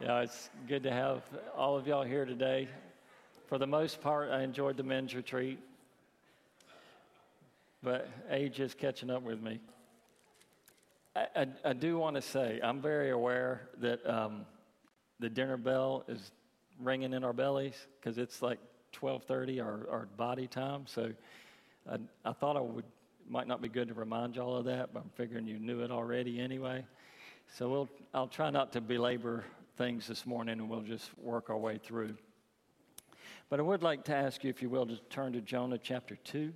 Yeah, 0.00 0.20
it's 0.20 0.48
good 0.66 0.84
to 0.84 0.90
have 0.90 1.22
all 1.54 1.76
of 1.76 1.86
y'all 1.86 2.04
here 2.04 2.24
today. 2.24 2.68
For 3.48 3.58
the 3.58 3.66
most 3.66 4.00
part, 4.00 4.30
I 4.30 4.42
enjoyed 4.42 4.78
the 4.78 4.82
men's 4.82 5.14
retreat, 5.14 5.58
but 7.82 8.08
age 8.30 8.60
is 8.60 8.72
catching 8.72 9.10
up 9.10 9.22
with 9.22 9.42
me. 9.42 9.60
I, 11.14 11.26
I, 11.36 11.46
I 11.66 11.72
do 11.74 11.98
want 11.98 12.16
to 12.16 12.22
say 12.22 12.60
I'm 12.64 12.80
very 12.80 13.10
aware 13.10 13.68
that 13.82 14.08
um, 14.08 14.46
the 15.18 15.28
dinner 15.28 15.58
bell 15.58 16.04
is 16.08 16.32
ringing 16.82 17.12
in 17.12 17.22
our 17.22 17.34
bellies 17.34 17.76
because 18.00 18.16
it's 18.16 18.40
like 18.40 18.58
12:30 18.94 19.62
our, 19.62 19.86
our 19.90 20.08
body 20.16 20.46
time. 20.46 20.84
So 20.86 21.12
I, 21.90 21.98
I 22.24 22.32
thought 22.32 22.56
I 22.56 22.60
would 22.60 22.86
might 23.28 23.46
not 23.46 23.60
be 23.60 23.68
good 23.68 23.88
to 23.88 23.94
remind 23.94 24.36
y'all 24.36 24.56
of 24.56 24.64
that, 24.64 24.94
but 24.94 25.00
I'm 25.00 25.10
figuring 25.14 25.46
you 25.46 25.58
knew 25.58 25.82
it 25.82 25.90
already 25.90 26.40
anyway. 26.40 26.86
So 27.58 27.68
we'll, 27.68 27.88
I'll 28.14 28.28
try 28.28 28.48
not 28.48 28.72
to 28.72 28.80
belabor 28.80 29.44
things 29.80 30.06
this 30.06 30.26
morning 30.26 30.60
and 30.60 30.68
we'll 30.68 30.82
just 30.82 31.10
work 31.16 31.48
our 31.48 31.56
way 31.56 31.78
through. 31.78 32.14
But 33.48 33.60
I 33.60 33.62
would 33.62 33.82
like 33.82 34.04
to 34.04 34.14
ask 34.14 34.44
you, 34.44 34.50
if 34.50 34.60
you 34.60 34.68
will, 34.68 34.84
to 34.84 34.98
turn 35.08 35.32
to 35.32 35.40
Jonah 35.40 35.78
chapter 35.78 36.16
2. 36.16 36.52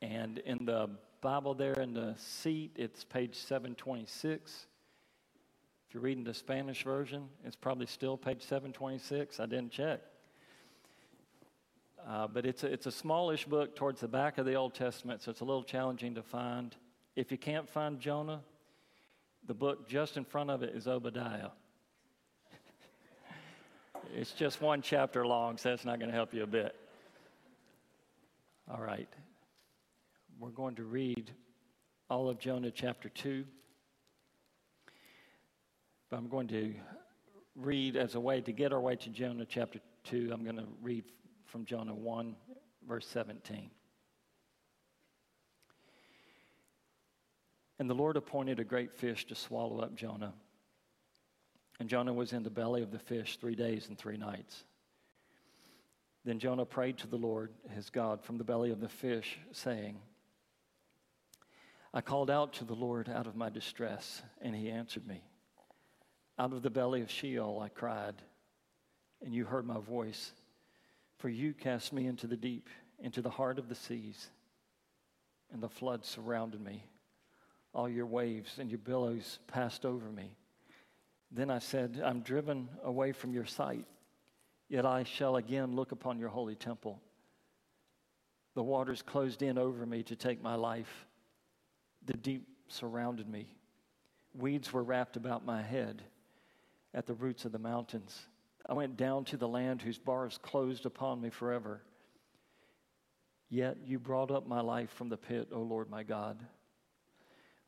And 0.00 0.38
in 0.40 0.64
the 0.64 0.90
Bible 1.20 1.54
there 1.54 1.74
in 1.74 1.94
the 1.94 2.16
seat, 2.18 2.72
it's 2.74 3.04
page 3.04 3.36
726. 3.36 4.66
If 5.86 5.94
you're 5.94 6.02
reading 6.02 6.24
the 6.24 6.34
Spanish 6.34 6.82
version, 6.82 7.28
it's 7.44 7.54
probably 7.54 7.86
still 7.86 8.16
page 8.16 8.42
726. 8.42 9.38
I 9.38 9.46
didn't 9.46 9.70
check. 9.70 10.00
Uh, 12.04 12.26
but 12.26 12.44
it's 12.44 12.64
a, 12.64 12.72
it's 12.72 12.86
a 12.86 12.92
smallish 12.92 13.44
book 13.44 13.76
towards 13.76 14.00
the 14.00 14.08
back 14.08 14.38
of 14.38 14.46
the 14.46 14.54
Old 14.54 14.74
Testament, 14.74 15.22
so 15.22 15.30
it's 15.30 15.42
a 15.42 15.44
little 15.44 15.62
challenging 15.62 16.16
to 16.16 16.24
find. 16.24 16.74
If 17.14 17.30
you 17.30 17.38
can't 17.38 17.70
find 17.70 18.00
Jonah, 18.00 18.40
the 19.46 19.54
book 19.54 19.88
just 19.88 20.16
in 20.16 20.24
front 20.24 20.50
of 20.50 20.62
it 20.62 20.74
is 20.74 20.86
Obadiah. 20.86 21.50
it's 24.14 24.32
just 24.32 24.60
one 24.60 24.82
chapter 24.82 25.26
long, 25.26 25.56
so 25.56 25.70
that's 25.70 25.84
not 25.84 25.98
going 25.98 26.10
to 26.10 26.16
help 26.16 26.32
you 26.32 26.42
a 26.42 26.46
bit. 26.46 26.74
All 28.70 28.80
right. 28.80 29.08
We're 30.38 30.50
going 30.50 30.76
to 30.76 30.84
read 30.84 31.30
all 32.08 32.28
of 32.28 32.38
Jonah 32.38 32.70
chapter 32.70 33.08
2. 33.08 33.44
But 36.10 36.16
I'm 36.16 36.28
going 36.28 36.48
to 36.48 36.74
read 37.56 37.96
as 37.96 38.14
a 38.14 38.20
way 38.20 38.40
to 38.40 38.52
get 38.52 38.72
our 38.72 38.80
way 38.80 38.96
to 38.96 39.10
Jonah 39.10 39.46
chapter 39.46 39.80
2. 40.04 40.30
I'm 40.32 40.44
going 40.44 40.56
to 40.56 40.66
read 40.82 41.04
from 41.46 41.64
Jonah 41.64 41.94
1, 41.94 42.36
verse 42.86 43.06
17. 43.06 43.70
And 47.82 47.90
the 47.90 47.94
Lord 47.94 48.16
appointed 48.16 48.60
a 48.60 48.64
great 48.64 48.94
fish 48.94 49.26
to 49.26 49.34
swallow 49.34 49.80
up 49.80 49.96
Jonah. 49.96 50.34
And 51.80 51.88
Jonah 51.88 52.12
was 52.12 52.32
in 52.32 52.44
the 52.44 52.48
belly 52.48 52.80
of 52.80 52.92
the 52.92 52.98
fish 53.00 53.38
three 53.38 53.56
days 53.56 53.88
and 53.88 53.98
three 53.98 54.16
nights. 54.16 54.62
Then 56.24 56.38
Jonah 56.38 56.64
prayed 56.64 56.98
to 56.98 57.08
the 57.08 57.16
Lord, 57.16 57.50
his 57.74 57.90
God, 57.90 58.22
from 58.22 58.38
the 58.38 58.44
belly 58.44 58.70
of 58.70 58.78
the 58.78 58.88
fish, 58.88 59.36
saying, 59.50 59.98
I 61.92 62.02
called 62.02 62.30
out 62.30 62.52
to 62.52 62.64
the 62.64 62.72
Lord 62.72 63.08
out 63.08 63.26
of 63.26 63.34
my 63.34 63.48
distress, 63.48 64.22
and 64.40 64.54
he 64.54 64.70
answered 64.70 65.04
me. 65.04 65.24
Out 66.38 66.52
of 66.52 66.62
the 66.62 66.70
belly 66.70 67.02
of 67.02 67.10
Sheol 67.10 67.58
I 67.60 67.68
cried, 67.68 68.14
and 69.24 69.34
you 69.34 69.44
heard 69.44 69.66
my 69.66 69.80
voice. 69.80 70.34
For 71.18 71.28
you 71.28 71.52
cast 71.52 71.92
me 71.92 72.06
into 72.06 72.28
the 72.28 72.36
deep, 72.36 72.68
into 73.00 73.22
the 73.22 73.30
heart 73.30 73.58
of 73.58 73.68
the 73.68 73.74
seas, 73.74 74.28
and 75.52 75.60
the 75.60 75.68
flood 75.68 76.04
surrounded 76.04 76.60
me. 76.60 76.84
All 77.74 77.88
your 77.88 78.06
waves 78.06 78.58
and 78.58 78.70
your 78.70 78.78
billows 78.78 79.38
passed 79.46 79.84
over 79.84 80.10
me. 80.10 80.36
Then 81.30 81.50
I 81.50 81.58
said, 81.58 82.00
I'm 82.04 82.20
driven 82.20 82.68
away 82.84 83.12
from 83.12 83.32
your 83.32 83.46
sight, 83.46 83.86
yet 84.68 84.84
I 84.84 85.04
shall 85.04 85.36
again 85.36 85.74
look 85.74 85.92
upon 85.92 86.18
your 86.18 86.28
holy 86.28 86.54
temple. 86.54 87.00
The 88.54 88.62
waters 88.62 89.00
closed 89.00 89.40
in 89.40 89.56
over 89.56 89.86
me 89.86 90.02
to 90.04 90.16
take 90.16 90.42
my 90.42 90.56
life. 90.56 91.06
The 92.04 92.12
deep 92.14 92.46
surrounded 92.68 93.28
me. 93.28 93.46
Weeds 94.34 94.72
were 94.72 94.82
wrapped 94.82 95.16
about 95.16 95.46
my 95.46 95.62
head 95.62 96.02
at 96.92 97.06
the 97.06 97.14
roots 97.14 97.46
of 97.46 97.52
the 97.52 97.58
mountains. 97.58 98.26
I 98.68 98.74
went 98.74 98.96
down 98.96 99.24
to 99.26 99.36
the 99.38 99.48
land 99.48 99.80
whose 99.80 99.98
bars 99.98 100.38
closed 100.42 100.84
upon 100.84 101.20
me 101.20 101.30
forever. 101.30 101.80
Yet 103.48 103.78
you 103.84 103.98
brought 103.98 104.30
up 104.30 104.46
my 104.46 104.60
life 104.60 104.90
from 104.90 105.08
the 105.08 105.16
pit, 105.16 105.48
O 105.52 105.60
Lord 105.60 105.90
my 105.90 106.02
God. 106.02 106.38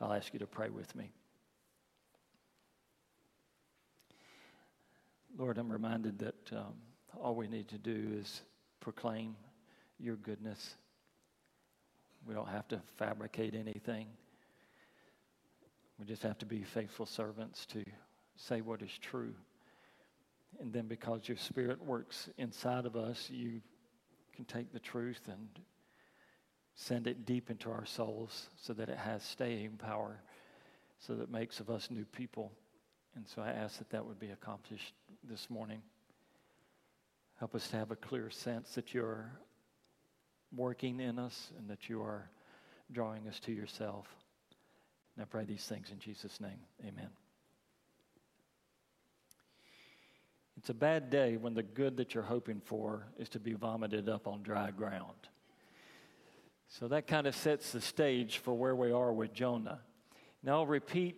I'll 0.00 0.12
ask 0.12 0.32
you 0.32 0.38
to 0.38 0.46
pray 0.46 0.70
with 0.70 0.94
me. 0.94 1.10
Lord, 5.36 5.58
I'm 5.58 5.70
reminded 5.70 6.18
that 6.20 6.52
um, 6.52 6.74
all 7.20 7.34
we 7.34 7.48
need 7.48 7.68
to 7.68 7.78
do 7.78 8.08
is 8.20 8.42
proclaim 8.80 9.36
your 9.98 10.16
goodness. 10.16 10.76
We 12.26 12.34
don't 12.34 12.48
have 12.48 12.66
to 12.68 12.80
fabricate 12.96 13.54
anything. 13.54 14.06
We 15.98 16.06
just 16.06 16.22
have 16.22 16.38
to 16.38 16.46
be 16.46 16.62
faithful 16.62 17.06
servants 17.06 17.66
to 17.66 17.84
say 18.36 18.60
what 18.60 18.82
is 18.82 18.96
true. 19.00 19.34
And 20.60 20.72
then 20.72 20.86
because 20.86 21.28
your 21.28 21.36
spirit 21.36 21.84
works 21.84 22.28
inside 22.38 22.86
of 22.86 22.96
us, 22.96 23.28
you 23.30 23.60
can 24.34 24.44
take 24.44 24.72
the 24.72 24.78
truth 24.78 25.20
and 25.28 25.48
Send 26.80 27.08
it 27.08 27.26
deep 27.26 27.50
into 27.50 27.70
our 27.70 27.84
souls 27.84 28.50
so 28.56 28.72
that 28.72 28.88
it 28.88 28.98
has 28.98 29.24
staying 29.24 29.78
power, 29.78 30.22
so 31.00 31.16
that 31.16 31.28
makes 31.28 31.58
of 31.58 31.70
us 31.70 31.90
new 31.90 32.04
people. 32.04 32.52
And 33.16 33.26
so 33.26 33.42
I 33.42 33.48
ask 33.48 33.78
that 33.78 33.90
that 33.90 34.06
would 34.06 34.20
be 34.20 34.30
accomplished 34.30 34.94
this 35.28 35.50
morning. 35.50 35.82
Help 37.40 37.56
us 37.56 37.66
to 37.70 37.76
have 37.76 37.90
a 37.90 37.96
clear 37.96 38.30
sense 38.30 38.76
that 38.76 38.94
you're 38.94 39.28
working 40.56 41.00
in 41.00 41.18
us 41.18 41.50
and 41.58 41.68
that 41.68 41.88
you 41.88 42.00
are 42.00 42.30
drawing 42.92 43.26
us 43.26 43.40
to 43.40 43.52
yourself. 43.52 44.06
And 45.16 45.24
I 45.24 45.26
pray 45.26 45.44
these 45.44 45.66
things 45.66 45.90
in 45.90 45.98
Jesus' 45.98 46.40
name. 46.40 46.60
Amen. 46.86 47.10
It's 50.56 50.70
a 50.70 50.74
bad 50.74 51.10
day 51.10 51.36
when 51.38 51.54
the 51.54 51.64
good 51.64 51.96
that 51.96 52.14
you're 52.14 52.22
hoping 52.22 52.60
for 52.64 53.08
is 53.18 53.28
to 53.30 53.40
be 53.40 53.54
vomited 53.54 54.08
up 54.08 54.28
on 54.28 54.44
dry 54.44 54.70
ground. 54.70 55.28
So 56.68 56.86
that 56.88 57.06
kind 57.06 57.26
of 57.26 57.34
sets 57.34 57.72
the 57.72 57.80
stage 57.80 58.38
for 58.38 58.54
where 58.54 58.76
we 58.76 58.92
are 58.92 59.12
with 59.12 59.32
Jonah. 59.32 59.80
Now, 60.42 60.58
I'll 60.58 60.66
repeat 60.66 61.16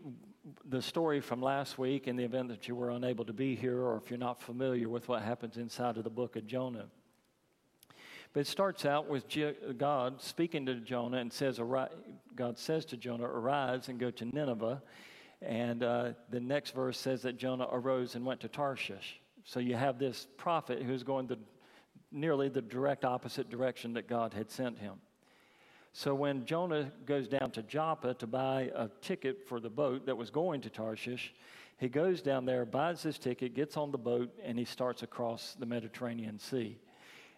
the 0.65 0.81
story 0.81 1.21
from 1.21 1.43
last 1.43 1.79
week 1.79 2.09
in 2.09 2.17
the 2.17 2.25
event 2.25 2.49
that 2.49 2.69
you 2.69 2.75
were 2.75 2.91
unable 2.91 3.25
to 3.25 3.33
be 3.33 3.57
here 3.57 3.79
or 3.79 3.97
if 3.97 4.11
you're 4.11 4.19
not 4.19 4.41
familiar 4.41 4.89
with 4.89 5.09
what 5.09 5.23
happens 5.23 5.57
inside 5.57 5.97
of 5.97 6.05
the 6.05 6.11
book 6.11 6.37
of 6.37 6.47
Jonah. 6.47 6.87
But 8.33 8.41
it 8.41 8.47
starts 8.47 8.87
out 8.87 9.09
with 9.09 9.25
God 9.77 10.23
speaking 10.23 10.65
to 10.67 10.77
Jonah 10.77 11.19
and 11.19 11.33
says, 11.33 11.59
God 12.37 12.59
says 12.59 12.85
to 12.87 12.97
Jonah, 12.97 13.25
Arise 13.25 13.89
and 13.89 13.99
go 13.99 14.11
to 14.13 14.25
Nineveh. 14.25 14.81
And 15.43 15.83
uh, 15.83 16.13
the 16.31 16.39
next 16.39 16.75
verse 16.75 16.99
says 16.99 17.23
that 17.23 17.39
Jonah 17.39 17.67
arose 17.73 18.15
and 18.15 18.25
went 18.25 18.41
to 18.41 18.49
Tarshish. 18.49 19.21
So 19.45 19.59
you 19.59 19.75
have 19.75 19.99
this 19.99 20.29
prophet 20.37 20.83
who's 20.83 21.03
going 21.03 21.27
the 21.27 21.39
nearly 22.13 22.49
the 22.49 22.63
direct 22.63 23.05
opposite 23.05 23.51
direction 23.51 23.95
that 23.95 24.09
God 24.09 24.35
had 24.35 24.51
sent 24.51 24.79
him. 24.79 24.95
So 25.93 26.15
when 26.15 26.45
Jonah 26.45 26.93
goes 27.05 27.27
down 27.27 27.51
to 27.53 27.63
Joppa 27.63 28.15
to 28.15 28.27
buy 28.27 28.71
a 28.75 28.89
ticket 29.01 29.47
for 29.49 29.59
the 29.61 29.71
boat 29.71 30.07
that 30.07 30.17
was 30.17 30.31
going 30.31 30.61
to 30.63 30.71
Tarshish, 30.71 31.35
he 31.79 31.89
goes 31.89 32.23
down 32.23 32.45
there, 32.45 32.65
buys 32.65 33.03
his 33.03 33.19
ticket, 33.19 33.55
gets 33.55 33.77
on 33.77 33.91
the 33.91 33.99
boat, 33.99 34.31
and 34.45 34.59
he 34.59 34.65
starts 34.65 35.03
across 35.03 35.57
the 35.59 35.67
Mediterranean 35.67 36.39
Sea. 36.39 36.79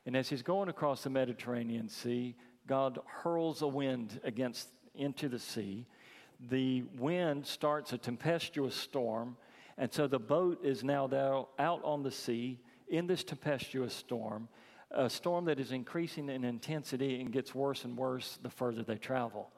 And 0.04 0.16
as 0.16 0.28
he's 0.28 0.42
going 0.42 0.68
across 0.68 1.02
the 1.02 1.10
Mediterranean 1.10 1.88
Sea, 1.88 2.34
God 2.66 2.98
hurls 3.06 3.62
a 3.62 3.68
wind 3.68 4.20
against 4.24 4.68
into 4.94 5.28
the 5.28 5.38
sea. 5.38 5.86
The 6.50 6.82
wind 6.98 7.46
starts 7.46 7.92
a 7.92 7.98
tempestuous 7.98 8.74
storm, 8.74 9.36
and 9.78 9.92
so 9.92 10.06
the 10.06 10.18
boat 10.18 10.64
is 10.64 10.84
now 10.84 11.48
out 11.58 11.80
on 11.84 12.02
the 12.02 12.10
sea 12.10 12.58
in 12.88 13.06
this 13.06 13.24
tempestuous 13.24 13.94
storm 13.94 14.48
a 14.94 15.08
storm 15.10 15.44
that 15.46 15.58
is 15.58 15.72
increasing 15.72 16.28
in 16.28 16.44
intensity 16.44 17.20
and 17.20 17.32
gets 17.32 17.54
worse 17.54 17.84
and 17.84 17.96
worse 17.96 18.38
the 18.42 18.50
further 18.50 18.82
they 18.82 18.96
travel. 18.96 19.50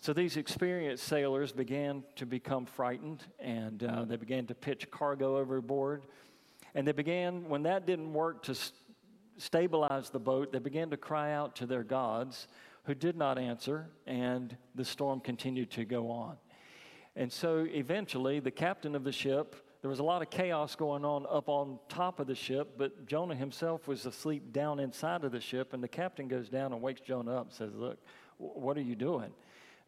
So 0.00 0.12
these 0.12 0.36
experienced 0.36 1.04
sailors 1.04 1.52
began 1.52 2.04
to 2.16 2.26
become 2.26 2.66
frightened 2.66 3.24
and 3.40 3.82
uh, 3.82 4.04
they 4.04 4.16
began 4.16 4.46
to 4.46 4.54
pitch 4.54 4.90
cargo 4.90 5.38
overboard. 5.38 6.04
And 6.74 6.86
they 6.86 6.92
began, 6.92 7.48
when 7.48 7.64
that 7.64 7.86
didn't 7.86 8.12
work 8.12 8.44
to 8.44 8.54
st- 8.54 8.74
stabilize 9.38 10.10
the 10.10 10.20
boat, 10.20 10.52
they 10.52 10.58
began 10.58 10.90
to 10.90 10.96
cry 10.96 11.32
out 11.32 11.56
to 11.56 11.66
their 11.66 11.82
gods 11.82 12.46
who 12.84 12.94
did 12.94 13.16
not 13.16 13.38
answer, 13.38 13.90
and 14.06 14.56
the 14.74 14.84
storm 14.84 15.20
continued 15.20 15.70
to 15.72 15.84
go 15.84 16.10
on. 16.10 16.36
And 17.16 17.32
so 17.32 17.66
eventually, 17.68 18.40
the 18.40 18.50
captain 18.50 18.94
of 18.94 19.04
the 19.04 19.12
ship, 19.12 19.56
there 19.80 19.90
was 19.90 19.98
a 20.00 20.04
lot 20.04 20.22
of 20.22 20.30
chaos 20.30 20.74
going 20.74 21.04
on 21.04 21.26
up 21.30 21.48
on 21.48 21.78
top 21.88 22.20
of 22.20 22.26
the 22.26 22.34
ship, 22.34 22.74
but 22.76 23.06
Jonah 23.06 23.34
himself 23.34 23.86
was 23.86 24.06
asleep 24.06 24.52
down 24.52 24.80
inside 24.80 25.24
of 25.24 25.32
the 25.32 25.40
ship, 25.40 25.72
and 25.72 25.82
the 25.82 25.88
captain 25.88 26.28
goes 26.28 26.48
down 26.48 26.72
and 26.72 26.82
wakes 26.82 27.00
Jonah 27.00 27.36
up 27.36 27.46
and 27.46 27.52
says, 27.52 27.74
Look, 27.74 27.98
what 28.38 28.76
are 28.76 28.82
you 28.82 28.96
doing? 28.96 29.32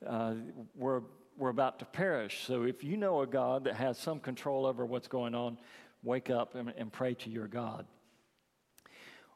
uh, 0.06 0.34
we're, 0.74 1.02
we're 1.36 1.50
about 1.50 1.78
to 1.80 1.84
perish. 1.84 2.44
So 2.46 2.64
if 2.64 2.82
you 2.84 2.96
know 2.96 3.20
a 3.22 3.26
God 3.26 3.64
that 3.64 3.74
has 3.74 3.98
some 3.98 4.20
control 4.20 4.66
over 4.66 4.84
what's 4.84 5.08
going 5.08 5.34
on, 5.34 5.58
wake 6.02 6.30
up 6.30 6.54
and, 6.54 6.72
and 6.76 6.92
pray 6.92 7.14
to 7.14 7.30
your 7.30 7.46
God. 7.46 7.86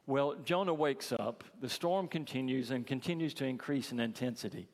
Well, 0.06 0.34
Jonah 0.44 0.74
wakes 0.74 1.12
up, 1.12 1.44
the 1.60 1.68
storm 1.68 2.08
continues 2.08 2.70
and 2.70 2.86
continues 2.86 3.32
to 3.34 3.46
increase 3.46 3.90
in 3.90 4.00
intensity. 4.00 4.68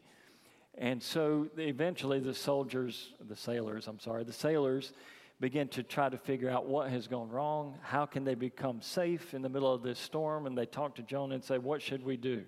And 0.77 1.03
so 1.03 1.49
eventually 1.57 2.21
the 2.21 2.35
soldiers, 2.35 3.13
the 3.21 3.37
sailors, 3.37 3.87
I'm 3.87 4.01
sorry, 4.01 4.25
the 4.25 4.33
sailors 4.33 4.93
begin 5.41 5.69
to 5.69 5.83
try 5.83 6.09
to 6.09 6.19
figure 6.19 6.51
out 6.51 6.67
what 6.67 6.91
has 6.91 7.09
gone 7.09 7.31
wrong. 7.31 7.79
How 7.83 8.05
can 8.05 8.25
they 8.25 8.35
become 8.35 8.83
safe 8.83 9.33
in 9.33 9.41
the 9.41 9.49
middle 9.49 9.73
of 9.73 9.83
this 9.83 9.99
storm? 9.99 10.47
And 10.47 10.57
they 10.57 10.67
talk 10.67 10.95
to 10.97 11.03
Jonah 11.03 11.35
and 11.35 11.45
say, 11.45 11.59
What 11.59 11.81
should 11.81 12.05
we 12.05 12.17
do? 12.17 12.45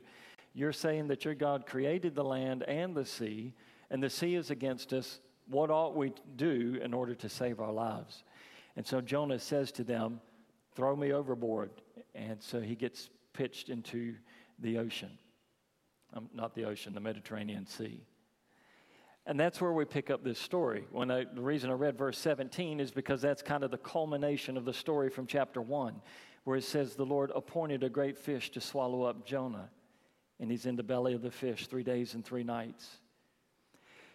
You're 0.55 0.73
saying 0.73 1.09
that 1.09 1.25
your 1.25 1.35
God 1.35 1.67
created 1.67 2.15
the 2.15 2.25
land 2.25 2.63
and 2.65 2.95
the 2.95 3.07
sea, 3.07 3.55
and 3.91 4.03
the 4.03 4.11
sea 4.11 4.35
is 4.35 4.51
against 4.51 4.93
us. 4.93 5.21
What 5.49 5.71
ought 5.71 5.97
we 5.97 6.13
do 6.37 6.79
in 6.83 6.93
order 6.93 7.15
to 7.15 7.29
save 7.29 7.59
our 7.59 7.73
lives? 7.73 8.23
And 8.77 8.87
so 8.87 9.01
Jonah 9.01 9.39
says 9.39 9.73
to 9.73 9.85
them, 9.85 10.21
Throw 10.75 10.95
me 10.95 11.13
overboard. 11.13 11.71
And 12.15 12.43
so 12.43 12.61
he 12.61 12.75
gets 12.75 13.11
pitched 13.33 13.69
into 13.69 14.15
the 14.59 14.79
ocean. 14.79 15.11
Um, 16.15 16.29
not 16.35 16.55
the 16.55 16.65
ocean, 16.65 16.93
the 16.93 17.01
Mediterranean 17.01 17.67
Sea. 17.67 18.03
And 19.27 19.39
that's 19.39 19.61
where 19.61 19.73
we 19.73 19.85
pick 19.85 20.11
up 20.11 20.25
this 20.25 20.39
story. 20.39 20.85
When 20.91 21.11
I, 21.11 21.25
the 21.33 21.43
reason 21.43 21.71
I 21.71 21.75
read 21.75 21.97
verse 21.97 22.19
17 22.19 22.81
is 22.81 22.91
because 22.91 23.23
that's 23.23 23.43
kind 23.43 23.63
of 23.63 23.71
the 23.71 23.79
culmination 23.79 24.57
of 24.57 24.65
the 24.65 24.73
story 24.73 25.11
from 25.11 25.27
chapter 25.27 25.63
1, 25.63 26.01
where 26.45 26.57
it 26.57 26.65
says, 26.65 26.97
The 26.97 27.07
Lord 27.07 27.31
appointed 27.35 27.85
a 27.85 27.89
great 27.89 28.19
fish 28.19 28.51
to 28.51 28.61
swallow 28.61 29.05
up 29.05 29.25
Jonah 29.25 29.71
and 30.43 30.51
he's 30.51 30.67
in 30.67 30.75
the 30.75 30.83
belly 30.83 31.15
of 31.15 31.23
the 31.23 31.31
fish 31.31 31.69
three 31.69 31.85
days 31.85 32.15
and 32.15 32.25
three 32.25 32.43
nights. 32.43 32.99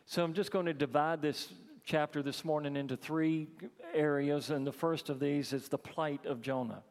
So 0.05 0.25
I'm 0.25 0.33
just 0.33 0.51
going 0.51 0.65
to 0.65 0.73
divide 0.73 1.21
this 1.21 1.53
chapter 1.85 2.21
this 2.21 2.43
morning 2.43 2.75
into 2.75 2.97
three 2.97 3.47
areas, 3.93 4.49
and 4.49 4.67
the 4.67 4.73
first 4.73 5.09
of 5.09 5.21
these 5.21 5.53
is 5.53 5.69
the 5.69 5.77
plight 5.77 6.25
of 6.25 6.41
Jonah. 6.41 6.83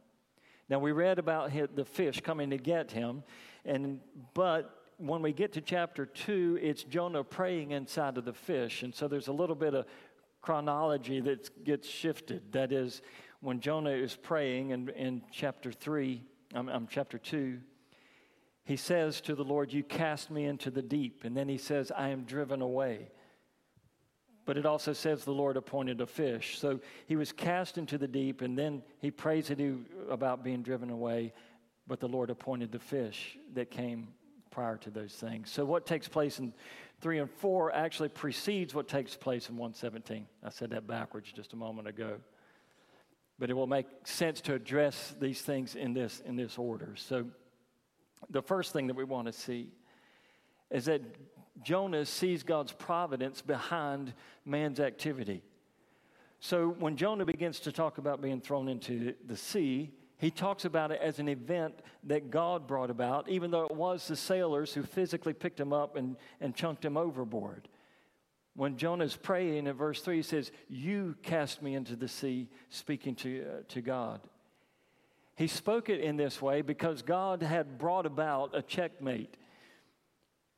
Now 0.71 0.79
we 0.79 0.91
read 0.93 1.19
about 1.19 1.53
the 1.77 1.85
fish 1.85 2.23
coming 2.23 2.49
to 2.49 2.57
get 2.57 2.91
him, 2.91 3.25
and 3.67 4.01
but 4.33 4.76
when 4.99 5.23
we 5.23 5.33
get 5.33 5.53
to 5.55 5.61
chapter 5.61 6.07
two, 6.07 6.59
it's 6.61 6.83
Jonah 6.83 7.25
praying 7.25 7.73
inside 7.73 8.19
of 8.19 8.25
the 8.25 8.33
fish, 8.33 8.83
and 8.83 8.95
so 8.95 9.09
there's 9.09 9.29
a 9.29 9.33
little 9.33 9.57
bit 9.57 9.75
of 9.75 9.87
chronology 10.41 11.21
that 11.21 11.65
gets 11.65 11.89
shifted. 11.89 12.53
That 12.53 12.73
is, 12.73 13.03
when 13.41 13.61
Jonah 13.61 13.91
is 13.91 14.17
praying 14.17 14.71
in, 14.71 14.89
in 14.91 15.23
chapter 15.31 15.73
three, 15.73 16.23
I'm, 16.55 16.69
I'm 16.69 16.87
chapter 16.87 17.19
two 17.19 17.59
he 18.67 18.77
says 18.77 19.21
to 19.23 19.37
the 19.37 19.45
Lord, 19.45 19.73
You 19.73 19.85
cast 19.85 20.29
me 20.29 20.45
into 20.45 20.73
the 20.73 20.83
deep. 20.83 21.23
And 21.25 21.37
then 21.37 21.49
he 21.49 21.57
says, 21.57 21.93
I 21.97 22.09
am 22.09 22.25
driven 22.25 22.61
away. 22.61 23.09
But 24.45 24.59
it 24.59 24.67
also 24.67 24.93
says 24.93 25.25
the 25.25 25.33
Lord 25.33 25.57
appointed 25.57 26.01
a 26.01 26.07
fish. 26.07 26.59
So 26.59 26.81
he 27.07 27.15
was 27.15 27.31
cast 27.31 27.79
into 27.79 27.97
the 27.97 28.09
deep, 28.09 28.43
and 28.43 28.59
then 28.59 28.83
he 28.99 29.11
prays 29.13 29.53
about 30.11 30.43
being 30.43 30.63
driven 30.63 30.91
away. 30.91 31.33
But 31.87 32.01
the 32.01 32.09
Lord 32.09 32.29
appointed 32.29 32.73
the 32.73 32.81
fish 32.81 33.39
that 33.55 33.71
came 33.71 34.09
prior 34.57 34.79
to 34.79 34.89
those 34.89 35.13
things. 35.13 35.51
So 35.51 35.67
what 35.67 35.85
takes 35.85 36.09
place 36.09 36.39
in 36.39 36.55
3 37.03 37.19
and 37.19 37.31
4 37.31 37.75
actually 37.75 38.09
precedes 38.09 38.75
what 38.75 38.89
takes 38.89 39.15
place 39.15 39.51
in 39.51 39.57
117. 39.59 40.27
I 40.43 40.49
said 40.49 40.71
that 40.71 40.87
backwards 40.87 41.31
just 41.31 41.53
a 41.53 41.57
moment 41.57 41.89
ago. 41.89 42.17
But 43.39 43.51
it 43.51 43.53
will 43.53 43.67
make 43.67 43.85
sense 44.05 44.41
to 44.41 44.55
address 44.55 45.15
these 45.21 45.43
things 45.43 45.75
in 45.75 45.93
this, 45.93 46.23
in 46.25 46.37
this 46.37 46.57
order. 46.57 46.95
So 46.97 47.27
the 48.31 48.41
first 48.41 48.73
thing 48.73 48.87
that 48.87 48.97
we 48.97 49.05
want 49.05 49.27
to 49.27 49.33
see 49.35 49.69
is 50.71 50.87
that 50.87 51.03
Jonah 51.63 52.07
sees 52.07 52.43
God's 52.43 52.73
providence 52.73 53.43
behind 53.43 54.15
man's 54.47 54.81
activity. 54.81 55.43
So 56.41 56.69
when 56.79 56.97
Jonah 56.97 57.27
begins 57.27 57.61
to 57.61 57.73
talk 57.73 57.99
about 57.99 58.23
being 58.23 58.41
thrown 58.41 58.69
into 58.69 59.13
the 59.27 59.37
sea, 59.37 59.91
he 60.19 60.31
talks 60.31 60.65
about 60.65 60.93
it 60.93 61.01
as 61.03 61.19
an 61.19 61.29
event 61.29 61.75
that 62.05 62.31
God 62.31 62.67
brought 62.67 62.91
about, 62.91 63.29
even 63.29 63.51
though 63.51 63.67
it 63.67 63.75
was 63.75 64.09
the 64.09 64.17
sailors 64.17 64.73
who 64.73 64.83
physically 64.83 65.35
picked 65.35 65.61
him 65.61 65.73
up 65.73 65.97
and, 65.97 66.17
and 66.41 66.55
chunked 66.55 66.85
him 66.85 66.97
overboard. 66.97 67.69
When 68.55 68.79
Jonah's 68.79 69.15
praying 69.15 69.67
in 69.67 69.73
verse 69.75 70.01
3, 70.01 70.17
he 70.17 70.23
says, 70.23 70.51
You 70.69 71.17
cast 71.23 71.61
me 71.61 71.75
into 71.75 71.97
the 71.97 72.09
sea, 72.09 72.49
speaking 72.71 73.15
to, 73.17 73.43
uh, 73.43 73.63
to 73.69 73.83
God. 73.83 74.21
He 75.35 75.49
spoke 75.49 75.91
it 75.91 76.01
in 76.01 76.17
this 76.17 76.41
way 76.41 76.63
because 76.63 77.03
God 77.03 77.43
had 77.43 77.77
brought 77.77 78.07
about 78.07 78.57
a 78.57 78.63
checkmate. 78.63 79.37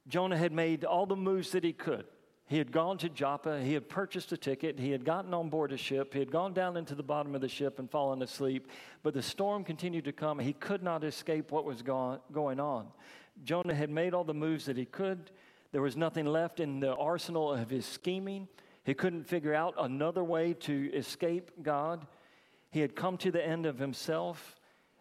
Jonah 0.06 0.38
had 0.38 0.52
made 0.52 0.84
all 0.84 1.06
the 1.06 1.16
moves 1.16 1.50
that 1.50 1.64
he 1.64 1.72
could. 1.72 2.06
He 2.48 2.56
had 2.56 2.72
gone 2.72 2.96
to 2.98 3.10
Joppa, 3.10 3.60
he 3.60 3.74
had 3.74 3.90
purchased 3.90 4.32
a 4.32 4.36
ticket, 4.38 4.78
he 4.80 4.90
had 4.90 5.04
gotten 5.04 5.34
on 5.34 5.50
board 5.50 5.70
a 5.70 5.76
ship, 5.76 6.14
he 6.14 6.18
had 6.18 6.32
gone 6.32 6.54
down 6.54 6.78
into 6.78 6.94
the 6.94 7.02
bottom 7.02 7.34
of 7.34 7.42
the 7.42 7.48
ship 7.48 7.78
and 7.78 7.90
fallen 7.90 8.22
asleep, 8.22 8.68
but 9.02 9.12
the 9.12 9.20
storm 9.20 9.64
continued 9.64 10.06
to 10.06 10.12
come. 10.12 10.38
He 10.38 10.54
could 10.54 10.82
not 10.82 11.04
escape 11.04 11.52
what 11.52 11.66
was 11.66 11.82
going 11.82 12.58
on. 12.58 12.88
Jonah 13.44 13.74
had 13.74 13.90
made 13.90 14.14
all 14.14 14.24
the 14.24 14.32
moves 14.32 14.64
that 14.64 14.78
he 14.78 14.86
could. 14.86 15.30
There 15.72 15.82
was 15.82 15.94
nothing 15.94 16.24
left 16.24 16.58
in 16.58 16.80
the 16.80 16.94
arsenal 16.94 17.52
of 17.52 17.68
his 17.68 17.84
scheming. 17.84 18.48
He 18.82 18.94
couldn't 18.94 19.24
figure 19.24 19.52
out 19.52 19.74
another 19.78 20.24
way 20.24 20.54
to 20.54 20.90
escape 20.94 21.50
God. 21.62 22.06
He 22.70 22.80
had 22.80 22.96
come 22.96 23.18
to 23.18 23.30
the 23.30 23.46
end 23.46 23.66
of 23.66 23.78
himself. 23.78 24.56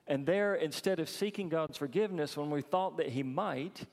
And 0.06 0.26
there, 0.26 0.56
instead 0.56 1.00
of 1.00 1.08
seeking 1.08 1.48
God's 1.48 1.78
forgiveness 1.78 2.36
when 2.36 2.50
we 2.50 2.62
thought 2.62 2.98
that 2.98 3.10
he 3.10 3.24
might, 3.24 3.86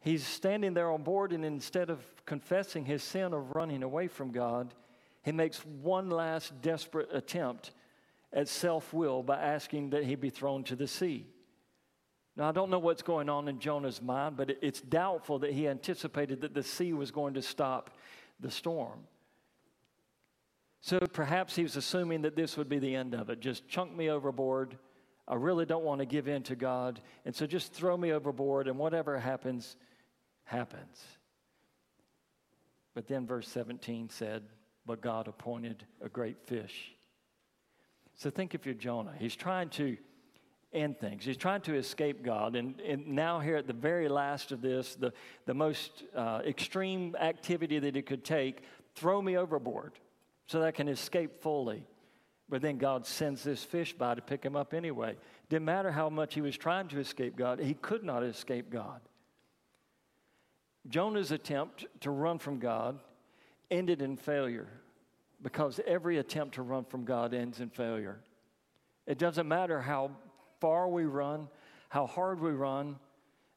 he's 0.00 0.26
standing 0.26 0.74
there 0.74 0.90
on 0.90 1.02
board, 1.02 1.32
and 1.32 1.44
instead 1.44 1.90
of 1.90 2.00
confessing 2.26 2.84
his 2.84 3.02
sin 3.02 3.32
of 3.32 3.54
running 3.54 3.82
away 3.82 4.08
from 4.08 4.32
God, 4.32 4.74
he 5.22 5.32
makes 5.32 5.64
one 5.64 6.10
last 6.10 6.60
desperate 6.62 7.08
attempt 7.12 7.72
at 8.32 8.48
self 8.48 8.92
will 8.92 9.22
by 9.22 9.38
asking 9.38 9.90
that 9.90 10.04
he 10.04 10.14
be 10.14 10.30
thrown 10.30 10.64
to 10.64 10.76
the 10.76 10.86
sea. 10.86 11.26
Now, 12.36 12.48
I 12.48 12.52
don't 12.52 12.70
know 12.70 12.78
what's 12.78 13.02
going 13.02 13.28
on 13.28 13.48
in 13.48 13.58
Jonah's 13.58 14.00
mind, 14.00 14.36
but 14.36 14.50
it's 14.62 14.80
doubtful 14.80 15.40
that 15.40 15.52
he 15.52 15.68
anticipated 15.68 16.40
that 16.42 16.54
the 16.54 16.62
sea 16.62 16.92
was 16.92 17.10
going 17.10 17.34
to 17.34 17.42
stop 17.42 17.90
the 18.38 18.50
storm. 18.50 19.00
So 20.80 20.98
perhaps 21.00 21.56
he 21.56 21.62
was 21.62 21.76
assuming 21.76 22.22
that 22.22 22.36
this 22.36 22.56
would 22.56 22.68
be 22.68 22.78
the 22.78 22.94
end 22.94 23.14
of 23.14 23.28
it. 23.28 23.40
Just 23.40 23.68
chunk 23.68 23.94
me 23.94 24.08
overboard 24.08 24.78
I 25.30 25.36
really 25.36 25.64
don't 25.64 25.84
want 25.84 26.00
to 26.00 26.06
give 26.06 26.26
in 26.26 26.42
to 26.44 26.56
God. 26.56 27.00
And 27.24 27.32
so 27.32 27.46
just 27.46 27.72
throw 27.72 27.96
me 27.96 28.12
overboard, 28.12 28.66
and 28.66 28.76
whatever 28.76 29.16
happens, 29.16 29.76
happens. 30.50 31.00
But 32.92 33.06
then 33.06 33.24
verse 33.24 33.48
17 33.48 34.08
said, 34.10 34.42
But 34.84 35.00
God 35.00 35.28
appointed 35.28 35.84
a 36.02 36.08
great 36.08 36.38
fish. 36.44 36.92
So 38.16 38.30
think 38.30 38.54
if 38.54 38.66
you're 38.66 38.74
Jonah. 38.74 39.14
He's 39.16 39.36
trying 39.36 39.68
to 39.70 39.96
end 40.72 40.98
things, 40.98 41.24
he's 41.24 41.36
trying 41.36 41.60
to 41.62 41.76
escape 41.76 42.24
God. 42.24 42.56
And, 42.56 42.80
and 42.80 43.06
now, 43.06 43.38
here 43.38 43.56
at 43.56 43.66
the 43.66 43.72
very 43.72 44.08
last 44.08 44.50
of 44.50 44.60
this, 44.60 44.96
the, 44.96 45.12
the 45.46 45.54
most 45.54 46.04
uh, 46.16 46.40
extreme 46.44 47.16
activity 47.16 47.78
that 47.78 47.94
he 47.94 48.02
could 48.02 48.24
take, 48.24 48.62
throw 48.96 49.22
me 49.22 49.36
overboard 49.36 49.92
so 50.46 50.58
that 50.58 50.66
I 50.66 50.70
can 50.72 50.88
escape 50.88 51.40
fully. 51.42 51.84
But 52.48 52.60
then 52.60 52.78
God 52.78 53.06
sends 53.06 53.44
this 53.44 53.62
fish 53.62 53.92
by 53.92 54.16
to 54.16 54.22
pick 54.22 54.44
him 54.44 54.56
up 54.56 54.74
anyway. 54.74 55.14
Didn't 55.48 55.64
matter 55.64 55.92
how 55.92 56.10
much 56.10 56.34
he 56.34 56.40
was 56.40 56.56
trying 56.56 56.88
to 56.88 56.98
escape 56.98 57.36
God, 57.36 57.60
he 57.60 57.74
could 57.74 58.02
not 58.02 58.24
escape 58.24 58.68
God. 58.68 59.00
Jonah's 60.90 61.30
attempt 61.30 61.86
to 62.00 62.10
run 62.10 62.38
from 62.38 62.58
God 62.58 62.98
ended 63.70 64.02
in 64.02 64.16
failure 64.16 64.68
because 65.40 65.80
every 65.86 66.18
attempt 66.18 66.56
to 66.56 66.62
run 66.62 66.84
from 66.84 67.04
God 67.04 67.32
ends 67.32 67.60
in 67.60 67.70
failure. 67.70 68.18
It 69.06 69.16
doesn't 69.16 69.48
matter 69.48 69.80
how 69.80 70.10
far 70.60 70.88
we 70.88 71.04
run, 71.04 71.48
how 71.88 72.06
hard 72.06 72.40
we 72.40 72.50
run, 72.50 72.96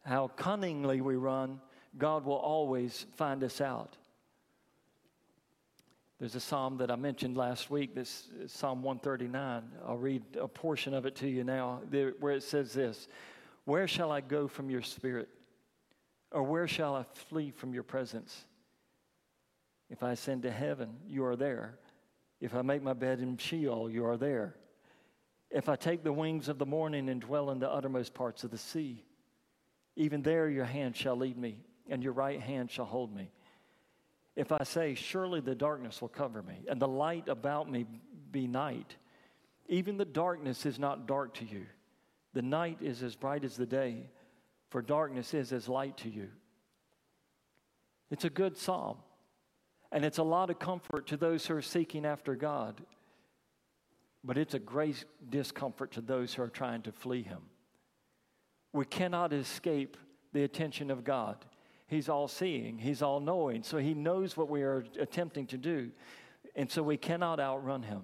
how 0.05 0.27
cunningly 0.29 1.01
we 1.01 1.15
run, 1.15 1.59
God 1.97 2.25
will 2.25 2.37
always 2.37 3.05
find 3.15 3.43
us 3.43 3.61
out. 3.61 3.97
There's 6.19 6.35
a 6.35 6.39
psalm 6.39 6.77
that 6.77 6.89
I 6.89 6.95
mentioned 6.95 7.35
last 7.35 7.69
week, 7.69 7.95
this 7.95 8.29
Psalm 8.47 8.81
139. 8.81 9.63
I'll 9.85 9.97
read 9.97 10.23
a 10.39 10.47
portion 10.47 10.93
of 10.93 11.05
it 11.05 11.15
to 11.17 11.27
you 11.27 11.43
now, 11.43 11.81
where 12.19 12.33
it 12.33 12.43
says 12.43 12.73
this 12.73 13.07
Where 13.65 13.87
shall 13.87 14.11
I 14.11 14.21
go 14.21 14.47
from 14.47 14.69
your 14.69 14.81
spirit? 14.81 15.27
Or 16.33 16.43
where 16.43 16.67
shall 16.67 16.95
I 16.95 17.03
flee 17.03 17.51
from 17.51 17.73
your 17.73 17.83
presence? 17.83 18.45
If 19.89 20.01
I 20.01 20.11
ascend 20.11 20.41
to 20.43 20.51
heaven, 20.51 20.97
you 21.07 21.23
are 21.25 21.35
there. 21.35 21.77
If 22.41 22.55
I 22.55 22.63
make 22.63 22.81
my 22.81 22.93
bed 22.93 23.19
in 23.19 23.37
Sheol, 23.37 23.89
you 23.89 24.05
are 24.05 24.17
there. 24.17 24.55
If 25.51 25.69
I 25.69 25.75
take 25.75 26.03
the 26.03 26.11
wings 26.11 26.49
of 26.49 26.57
the 26.57 26.65
morning 26.65 27.07
and 27.09 27.21
dwell 27.21 27.51
in 27.51 27.59
the 27.59 27.69
uttermost 27.69 28.15
parts 28.15 28.43
of 28.43 28.49
the 28.49 28.57
sea, 28.57 29.05
even 29.95 30.23
there 30.23 30.49
your 30.49 30.65
hand 30.65 30.95
shall 30.95 31.15
lead 31.15 31.37
me, 31.37 31.59
and 31.87 32.03
your 32.03 32.13
right 32.13 32.41
hand 32.41 32.71
shall 32.71 32.85
hold 32.85 33.15
me. 33.15 33.31
If 34.35 34.51
I 34.51 34.63
say, 34.63 34.95
Surely 34.95 35.41
the 35.41 35.53
darkness 35.53 36.01
will 36.01 36.09
cover 36.09 36.41
me, 36.41 36.65
and 36.67 36.81
the 36.81 36.87
light 36.87 37.29
about 37.29 37.69
me 37.69 37.85
be 38.31 38.47
night, 38.47 38.95
even 39.69 39.97
the 39.97 40.05
darkness 40.05 40.65
is 40.65 40.79
not 40.79 41.07
dark 41.07 41.35
to 41.35 41.45
you. 41.45 41.67
The 42.33 42.41
night 42.41 42.79
is 42.81 43.03
as 43.03 43.15
bright 43.15 43.43
as 43.43 43.55
the 43.55 43.67
day, 43.67 44.09
for 44.73 44.81
darkness 44.81 45.35
is 45.35 45.53
as 45.53 45.69
light 45.69 45.95
to 45.97 46.09
you. 46.09 46.29
It's 48.09 48.25
a 48.25 48.29
good 48.31 48.57
psalm. 48.57 48.97
And 49.91 50.03
it's 50.03 50.17
a 50.17 50.23
lot 50.23 50.49
of 50.49 50.57
comfort 50.57 51.05
to 51.09 51.15
those 51.15 51.45
who 51.45 51.53
are 51.53 51.61
seeking 51.61 52.07
after 52.07 52.35
God. 52.35 52.81
But 54.23 54.35
it's 54.35 54.55
a 54.55 54.59
great 54.59 55.05
discomfort 55.29 55.91
to 55.91 56.01
those 56.01 56.33
who 56.33 56.41
are 56.41 56.49
trying 56.49 56.81
to 56.81 56.91
flee 56.91 57.21
Him. 57.21 57.43
We 58.71 58.85
cannot 58.85 59.31
escape 59.31 59.95
the 60.33 60.43
attention 60.43 60.89
of 60.89 61.03
God. 61.03 61.45
He's 61.85 62.09
all 62.09 62.27
seeing, 62.27 62.79
He's 62.79 63.03
all 63.03 63.19
knowing. 63.19 63.61
So 63.61 63.77
He 63.77 63.93
knows 63.93 64.35
what 64.35 64.49
we 64.49 64.63
are 64.63 64.83
attempting 64.99 65.45
to 65.47 65.57
do. 65.59 65.91
And 66.55 66.71
so 66.71 66.81
we 66.81 66.97
cannot 66.97 67.39
outrun 67.39 67.83
Him. 67.83 68.01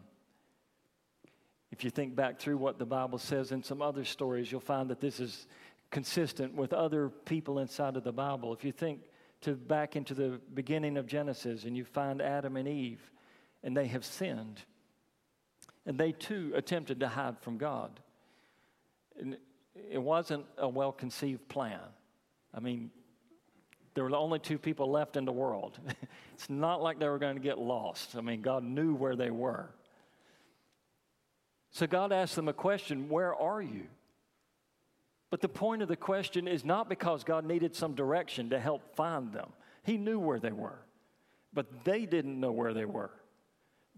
If 1.71 1.83
you 1.83 1.89
think 1.89 2.15
back 2.15 2.39
through 2.39 2.57
what 2.57 2.77
the 2.77 2.85
Bible 2.85 3.17
says 3.17 3.51
in 3.51 3.63
some 3.63 3.81
other 3.81 4.03
stories, 4.03 4.51
you'll 4.51 4.61
find 4.61 4.89
that 4.89 4.99
this 4.99 5.19
is 5.19 5.47
consistent 5.91 6.53
with 6.53 6.73
other 6.73 7.09
people 7.09 7.59
inside 7.59 7.97
of 7.97 8.03
the 8.03 8.11
Bible. 8.11 8.53
If 8.53 8.63
you 8.63 8.71
think 8.71 9.01
to 9.41 9.55
back 9.55 9.95
into 9.95 10.13
the 10.13 10.39
beginning 10.53 10.97
of 10.97 11.07
Genesis 11.07 11.63
and 11.63 11.75
you 11.75 11.85
find 11.85 12.21
Adam 12.21 12.57
and 12.57 12.67
Eve, 12.67 13.01
and 13.63 13.75
they 13.75 13.87
have 13.87 14.05
sinned. 14.05 14.61
And 15.85 15.97
they 15.97 16.11
too 16.11 16.51
attempted 16.55 16.99
to 16.99 17.07
hide 17.07 17.39
from 17.39 17.57
God. 17.57 17.99
And 19.19 19.37
it 19.91 19.97
wasn't 19.97 20.45
a 20.57 20.67
well 20.67 20.91
conceived 20.91 21.47
plan. 21.47 21.79
I 22.53 22.59
mean, 22.59 22.91
there 23.93 24.03
were 24.03 24.15
only 24.15 24.39
two 24.39 24.57
people 24.57 24.89
left 24.89 25.17
in 25.17 25.25
the 25.25 25.31
world. 25.31 25.79
it's 26.33 26.49
not 26.49 26.81
like 26.81 26.99
they 26.99 27.07
were 27.07 27.19
going 27.19 27.35
to 27.35 27.41
get 27.41 27.57
lost. 27.57 28.15
I 28.15 28.21
mean, 28.21 28.41
God 28.41 28.63
knew 28.63 28.93
where 28.93 29.15
they 29.15 29.31
were. 29.31 29.69
So 31.71 31.85
God 31.85 32.11
asked 32.11 32.35
them 32.35 32.47
a 32.47 32.53
question 32.53 33.09
Where 33.09 33.35
are 33.35 33.61
you? 33.61 33.87
But 35.29 35.41
the 35.41 35.49
point 35.49 35.81
of 35.81 35.87
the 35.87 35.95
question 35.95 36.47
is 36.47 36.65
not 36.65 36.89
because 36.89 37.23
God 37.23 37.45
needed 37.45 37.75
some 37.75 37.93
direction 37.93 38.49
to 38.49 38.59
help 38.59 38.95
find 38.95 39.31
them. 39.31 39.49
He 39.83 39.97
knew 39.97 40.19
where 40.19 40.39
they 40.39 40.51
were, 40.51 40.79
but 41.53 41.83
they 41.83 42.05
didn't 42.05 42.39
know 42.39 42.51
where 42.51 42.73
they 42.73 42.85
were. 42.85 43.11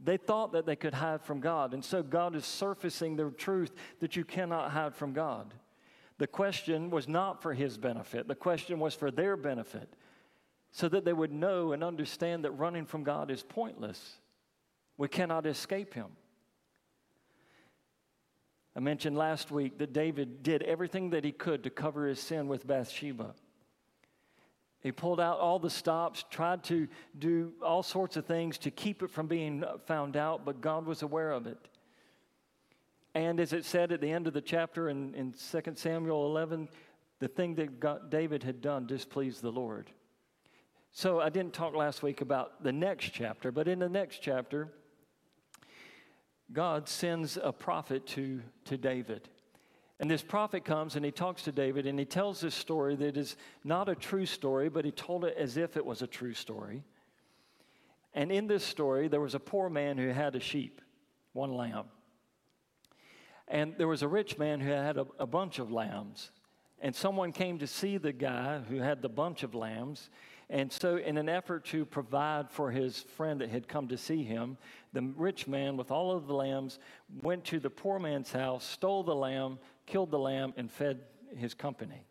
They 0.03 0.17
thought 0.17 0.53
that 0.53 0.65
they 0.65 0.75
could 0.75 0.95
hide 0.95 1.21
from 1.21 1.39
God. 1.39 1.73
And 1.73 1.85
so 1.85 2.01
God 2.01 2.35
is 2.35 2.45
surfacing 2.45 3.15
the 3.15 3.29
truth 3.29 3.71
that 3.99 4.15
you 4.15 4.25
cannot 4.25 4.71
hide 4.71 4.95
from 4.95 5.13
God. 5.13 5.53
The 6.17 6.27
question 6.27 6.89
was 6.89 7.07
not 7.07 7.41
for 7.41 7.53
his 7.53 7.77
benefit, 7.77 8.27
the 8.27 8.35
question 8.35 8.79
was 8.79 8.93
for 8.93 9.09
their 9.09 9.37
benefit, 9.37 9.93
so 10.71 10.87
that 10.89 11.05
they 11.05 11.13
would 11.13 11.31
know 11.31 11.71
and 11.71 11.83
understand 11.83 12.43
that 12.43 12.51
running 12.51 12.85
from 12.85 13.03
God 13.03 13.31
is 13.31 13.43
pointless. 13.43 14.17
We 14.97 15.07
cannot 15.07 15.45
escape 15.45 15.93
him. 15.93 16.07
I 18.75 18.79
mentioned 18.79 19.17
last 19.17 19.51
week 19.51 19.77
that 19.79 19.93
David 19.93 20.43
did 20.43 20.63
everything 20.63 21.09
that 21.09 21.23
he 21.25 21.31
could 21.31 21.63
to 21.63 21.69
cover 21.69 22.07
his 22.07 22.19
sin 22.19 22.47
with 22.47 22.65
Bathsheba. 22.65 23.35
He 24.81 24.91
pulled 24.91 25.19
out 25.19 25.39
all 25.39 25.59
the 25.59 25.69
stops, 25.69 26.23
tried 26.29 26.63
to 26.65 26.87
do 27.17 27.53
all 27.61 27.83
sorts 27.83 28.17
of 28.17 28.25
things 28.25 28.57
to 28.59 28.71
keep 28.71 29.03
it 29.03 29.11
from 29.11 29.27
being 29.27 29.63
found 29.85 30.17
out, 30.17 30.43
but 30.45 30.61
God 30.61 30.85
was 30.85 31.03
aware 31.03 31.31
of 31.31 31.45
it. 31.45 31.59
And 33.13 33.39
as 33.39 33.53
it 33.53 33.65
said 33.65 33.91
at 33.91 34.01
the 34.01 34.11
end 34.11 34.25
of 34.25 34.33
the 34.33 34.41
chapter 34.41 34.89
in, 34.89 35.13
in 35.15 35.33
2 35.33 35.73
Samuel 35.75 36.25
11, 36.25 36.69
the 37.19 37.27
thing 37.27 37.55
that 37.55 37.79
God, 37.79 38.09
David 38.09 38.41
had 38.41 38.61
done 38.61 38.87
displeased 38.87 39.41
the 39.41 39.51
Lord. 39.51 39.91
So 40.93 41.19
I 41.19 41.29
didn't 41.29 41.53
talk 41.53 41.75
last 41.75 42.01
week 42.01 42.21
about 42.21 42.63
the 42.63 42.71
next 42.71 43.09
chapter, 43.09 43.51
but 43.51 43.67
in 43.67 43.79
the 43.79 43.89
next 43.89 44.19
chapter, 44.19 44.69
God 46.53 46.89
sends 46.89 47.37
a 47.41 47.51
prophet 47.51 48.05
to, 48.07 48.41
to 48.65 48.77
David. 48.77 49.29
And 49.99 50.09
this 50.09 50.23
prophet 50.23 50.65
comes 50.65 50.95
and 50.95 51.05
he 51.05 51.11
talks 51.11 51.43
to 51.43 51.51
David 51.51 51.85
and 51.85 51.97
he 51.97 52.05
tells 52.05 52.41
this 52.41 52.55
story 52.55 52.95
that 52.95 53.17
is 53.17 53.35
not 53.63 53.87
a 53.87 53.95
true 53.95 54.25
story, 54.25 54.67
but 54.67 54.83
he 54.83 54.91
told 54.91 55.23
it 55.25 55.37
as 55.37 55.57
if 55.57 55.77
it 55.77 55.85
was 55.85 56.01
a 56.01 56.07
true 56.07 56.33
story. 56.33 56.83
And 58.13 58.31
in 58.31 58.47
this 58.47 58.63
story, 58.63 59.07
there 59.07 59.21
was 59.21 59.35
a 59.35 59.39
poor 59.39 59.69
man 59.69 59.97
who 59.97 60.09
had 60.09 60.35
a 60.35 60.39
sheep, 60.39 60.81
one 61.33 61.53
lamb. 61.53 61.85
And 63.47 63.75
there 63.77 63.87
was 63.87 64.01
a 64.01 64.07
rich 64.07 64.37
man 64.37 64.59
who 64.59 64.71
had 64.71 64.97
a, 64.97 65.05
a 65.19 65.27
bunch 65.27 65.59
of 65.59 65.71
lambs. 65.71 66.31
And 66.81 66.95
someone 66.95 67.31
came 67.31 67.59
to 67.59 67.67
see 67.67 67.97
the 67.97 68.11
guy 68.11 68.59
who 68.59 68.77
had 68.77 69.01
the 69.01 69.09
bunch 69.09 69.43
of 69.43 69.53
lambs. 69.53 70.09
And 70.51 70.69
so, 70.69 70.97
in 70.97 71.17
an 71.17 71.29
effort 71.29 71.63
to 71.67 71.85
provide 71.85 72.51
for 72.51 72.71
his 72.71 72.99
friend 73.15 73.39
that 73.39 73.49
had 73.49 73.69
come 73.69 73.87
to 73.87 73.97
see 73.97 74.21
him, 74.21 74.57
the 74.91 75.01
rich 75.15 75.47
man, 75.47 75.77
with 75.77 75.91
all 75.91 76.11
of 76.11 76.27
the 76.27 76.33
lambs, 76.33 76.77
went 77.23 77.45
to 77.45 77.59
the 77.61 77.69
poor 77.69 77.99
man's 77.99 78.33
house, 78.33 78.65
stole 78.65 79.01
the 79.01 79.15
lamb, 79.15 79.59
killed 79.85 80.11
the 80.11 80.19
lamb, 80.19 80.53
and 80.57 80.69
fed 80.69 80.99
his 81.37 81.53
company. 81.53 82.05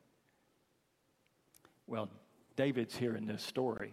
Well, 1.86 2.08
David's 2.56 2.96
here 2.96 3.14
in 3.14 3.26
this 3.26 3.42
story. 3.42 3.92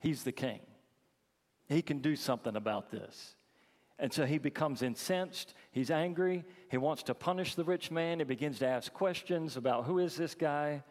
He's 0.00 0.22
the 0.22 0.32
king. 0.32 0.60
He 1.66 1.80
can 1.80 2.00
do 2.00 2.14
something 2.14 2.56
about 2.56 2.90
this. 2.90 3.36
And 3.98 4.12
so 4.12 4.26
he 4.26 4.36
becomes 4.36 4.82
incensed. 4.82 5.54
He's 5.70 5.90
angry. 5.90 6.44
He 6.70 6.76
wants 6.76 7.04
to 7.04 7.14
punish 7.14 7.54
the 7.54 7.64
rich 7.64 7.90
man. 7.90 8.18
He 8.18 8.24
begins 8.26 8.58
to 8.58 8.66
ask 8.66 8.92
questions 8.92 9.56
about 9.56 9.86
who 9.86 9.98
is 9.98 10.14
this 10.14 10.34
guy? 10.34 10.82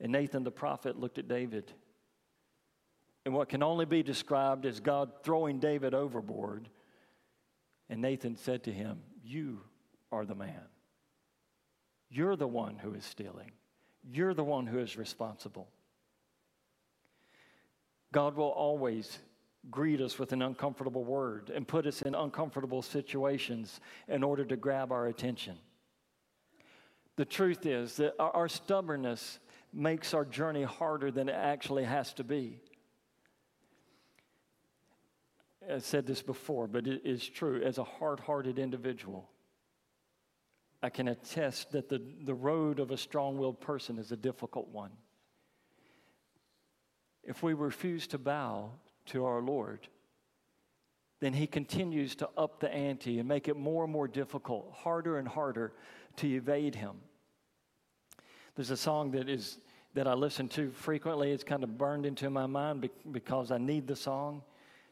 And 0.00 0.12
Nathan 0.12 0.44
the 0.44 0.50
prophet 0.50 0.98
looked 0.98 1.18
at 1.18 1.28
David. 1.28 1.72
And 3.24 3.34
what 3.34 3.48
can 3.48 3.62
only 3.62 3.86
be 3.86 4.02
described 4.02 4.66
as 4.66 4.80
God 4.80 5.10
throwing 5.22 5.58
David 5.58 5.94
overboard. 5.94 6.68
And 7.88 8.00
Nathan 8.00 8.36
said 8.36 8.64
to 8.64 8.72
him, 8.72 9.00
You 9.24 9.60
are 10.12 10.24
the 10.24 10.34
man. 10.34 10.62
You're 12.08 12.36
the 12.36 12.46
one 12.46 12.76
who 12.76 12.94
is 12.94 13.04
stealing. 13.04 13.50
You're 14.08 14.34
the 14.34 14.44
one 14.44 14.66
who 14.66 14.78
is 14.78 14.96
responsible. 14.96 15.68
God 18.12 18.36
will 18.36 18.50
always 18.50 19.18
greet 19.70 20.00
us 20.00 20.18
with 20.18 20.32
an 20.32 20.42
uncomfortable 20.42 21.04
word 21.04 21.50
and 21.52 21.66
put 21.66 21.86
us 21.86 22.02
in 22.02 22.14
uncomfortable 22.14 22.82
situations 22.82 23.80
in 24.08 24.22
order 24.22 24.44
to 24.44 24.56
grab 24.56 24.92
our 24.92 25.08
attention. 25.08 25.58
The 27.16 27.24
truth 27.24 27.66
is 27.66 27.96
that 27.96 28.14
our 28.20 28.48
stubbornness 28.48 29.38
makes 29.72 30.14
our 30.14 30.24
journey 30.24 30.62
harder 30.62 31.10
than 31.10 31.28
it 31.28 31.34
actually 31.34 31.84
has 31.84 32.12
to 32.14 32.24
be. 32.24 32.60
I 35.70 35.78
said 35.78 36.06
this 36.06 36.22
before, 36.22 36.66
but 36.66 36.86
it 36.86 37.02
is 37.04 37.28
true. 37.28 37.62
As 37.62 37.78
a 37.78 37.84
hard 37.84 38.20
hearted 38.20 38.58
individual, 38.58 39.28
I 40.82 40.90
can 40.90 41.08
attest 41.08 41.72
that 41.72 41.88
the, 41.88 42.00
the 42.22 42.34
road 42.34 42.78
of 42.78 42.90
a 42.90 42.96
strong 42.96 43.38
willed 43.38 43.60
person 43.60 43.98
is 43.98 44.12
a 44.12 44.16
difficult 44.16 44.68
one. 44.68 44.92
If 47.24 47.42
we 47.42 47.54
refuse 47.54 48.06
to 48.08 48.18
bow 48.18 48.70
to 49.06 49.24
our 49.24 49.40
Lord, 49.40 49.88
then 51.20 51.32
He 51.32 51.46
continues 51.48 52.14
to 52.16 52.28
up 52.36 52.60
the 52.60 52.72
ante 52.72 53.18
and 53.18 53.28
make 53.28 53.48
it 53.48 53.56
more 53.56 53.84
and 53.84 53.92
more 53.92 54.06
difficult, 54.06 54.72
harder 54.72 55.18
and 55.18 55.26
harder 55.26 55.72
to 56.16 56.28
evade 56.28 56.76
Him. 56.76 56.96
There's 58.56 58.70
a 58.70 58.76
song 58.76 59.10
that 59.10 59.28
is 59.28 59.58
that 59.94 60.06
I 60.06 60.14
listen 60.14 60.48
to 60.48 60.70
frequently. 60.70 61.30
It's 61.30 61.44
kind 61.44 61.62
of 61.62 61.78
burned 61.78 62.04
into 62.04 62.28
my 62.28 62.46
mind 62.46 62.88
because 63.12 63.50
I 63.50 63.58
need 63.58 63.86
the 63.86 63.96
song. 63.96 64.42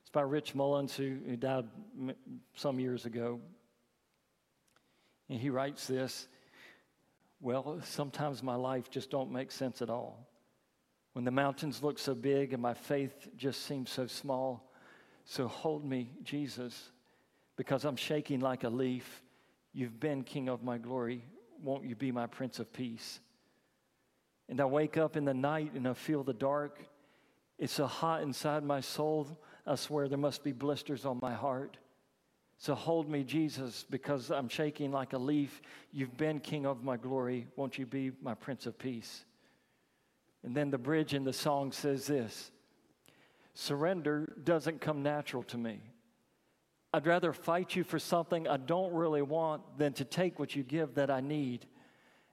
It's 0.01 0.11
by 0.11 0.23
Rich 0.23 0.55
Mullins, 0.55 0.95
who, 0.95 1.17
who 1.27 1.37
died 1.37 1.67
some 2.55 2.79
years 2.79 3.07
ago. 3.07 3.41
And 5.29 5.41
he 5.41 5.49
writes 5.51 5.87
this 5.87 6.29
Well, 7.41 7.81
sometimes 7.85 8.43
my 8.43 8.55
life 8.55 8.91
just 8.91 9.11
don't 9.11 9.33
make 9.33 9.51
sense 9.51 9.81
at 9.81 9.89
all. 9.91 10.27
When 11.15 11.25
the 11.25 11.31
mountains 11.31 11.83
look 11.83 11.99
so 11.99 12.15
big 12.15 12.53
and 12.53 12.61
my 12.61 12.75
faith 12.75 13.29
just 13.37 13.67
seems 13.67 13.91
so 13.91 14.07
small. 14.07 14.71
So 15.25 15.49
hold 15.49 15.87
me, 15.87 16.11
Jesus, 16.23 16.91
because 17.57 17.85
I'm 17.85 17.97
shaking 17.97 18.41
like 18.41 18.65
a 18.65 18.69
leaf. 18.69 19.23
You've 19.73 19.99
been 19.99 20.23
King 20.23 20.49
of 20.49 20.63
my 20.63 20.77
glory. 20.77 21.25
Won't 21.63 21.85
you 21.85 21.95
be 21.95 22.13
my 22.13 22.27
Prince 22.27 22.59
of 22.59 22.71
Peace? 22.73 23.21
And 24.49 24.61
I 24.61 24.65
wake 24.65 24.97
up 24.97 25.17
in 25.17 25.25
the 25.25 25.35
night 25.35 25.73
and 25.75 25.89
I 25.89 25.95
feel 25.95 26.23
the 26.23 26.33
dark. 26.33 26.79
It's 27.59 27.73
so 27.73 27.87
hot 27.87 28.23
inside 28.23 28.63
my 28.63 28.81
soul. 28.81 29.39
I 29.67 29.75
swear 29.77 30.09
there 30.09 30.19
must 30.19 30.45
be 30.45 30.53
blisters 30.53 31.05
on 31.05 31.19
my 31.23 31.33
heart. 31.33 31.79
So 32.59 32.75
hold 32.75 33.09
me, 33.09 33.25
Jesus, 33.25 33.85
because 33.91 34.31
I'm 34.31 34.49
shaking 34.49 34.93
like 34.93 35.13
a 35.13 35.19
leaf. 35.19 35.61
You've 35.93 36.17
been 36.17 36.41
King 36.41 36.67
of 36.67 36.85
my 36.85 36.97
glory. 36.97 37.47
Won't 37.57 37.79
you 37.79 37.87
be 37.87 38.13
my 38.23 38.35
Prince 38.35 38.67
of 38.67 38.79
Peace? 38.79 39.25
And 40.43 40.55
then 40.55 40.71
the 40.71 40.79
bridge 40.79 41.15
in 41.15 41.25
the 41.25 41.33
song 41.33 41.73
says 41.73 42.07
this 42.07 42.51
Surrender 43.55 44.35
doesn't 44.45 44.81
come 44.81 45.03
natural 45.03 45.43
to 45.45 45.59
me. 45.59 45.81
I'd 46.93 47.07
rather 47.07 47.33
fight 47.33 47.75
you 47.75 47.83
for 47.83 47.99
something 47.99 48.47
I 48.47 48.57
don't 48.57 48.93
really 48.93 49.23
want 49.23 49.79
than 49.79 49.95
to 49.95 50.05
take 50.05 50.39
what 50.39 50.55
you 50.55 50.63
give 50.63 50.95
that 50.95 51.11
I 51.11 51.21
need. 51.21 51.67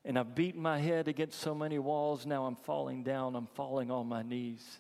And 0.04 0.18
I've 0.18 0.34
beaten 0.34 0.62
my 0.62 0.80
head 0.80 1.08
against 1.08 1.40
so 1.40 1.54
many 1.54 1.78
walls, 1.78 2.26
now 2.26 2.46
I'm 2.46 2.56
falling 2.56 3.04
down, 3.04 3.36
I'm 3.36 3.48
falling 3.54 3.92
on 3.92 4.08
my 4.08 4.24
knees. 4.24 4.80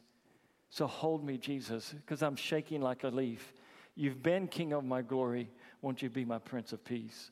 So 0.69 0.87
hold 0.87 1.23
me, 1.23 1.37
Jesus, 1.37 1.93
because 1.93 2.23
I'm 2.23 2.35
shaking 2.35 2.81
like 2.81 3.03
a 3.03 3.09
leaf. 3.09 3.53
You've 3.95 4.23
been 4.23 4.47
King 4.47 4.73
of 4.73 4.83
my 4.83 5.01
glory. 5.01 5.49
Won't 5.81 6.01
you 6.01 6.09
be 6.09 6.25
my 6.25 6.39
Prince 6.39 6.73
of 6.73 6.83
Peace? 6.83 7.29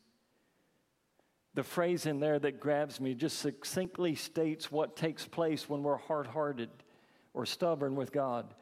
The 1.55 1.63
phrase 1.63 2.05
in 2.05 2.19
there 2.19 2.37
that 2.39 2.59
grabs 2.59 2.99
me 2.99 3.15
just 3.15 3.39
succinctly 3.39 4.15
states 4.15 4.71
what 4.71 4.95
takes 4.95 5.25
place 5.25 5.67
when 5.67 5.83
we're 5.83 5.97
hard 5.97 6.27
hearted 6.27 6.69
or 7.33 7.45
stubborn 7.45 7.95
with 7.95 8.11
God. 8.11 8.53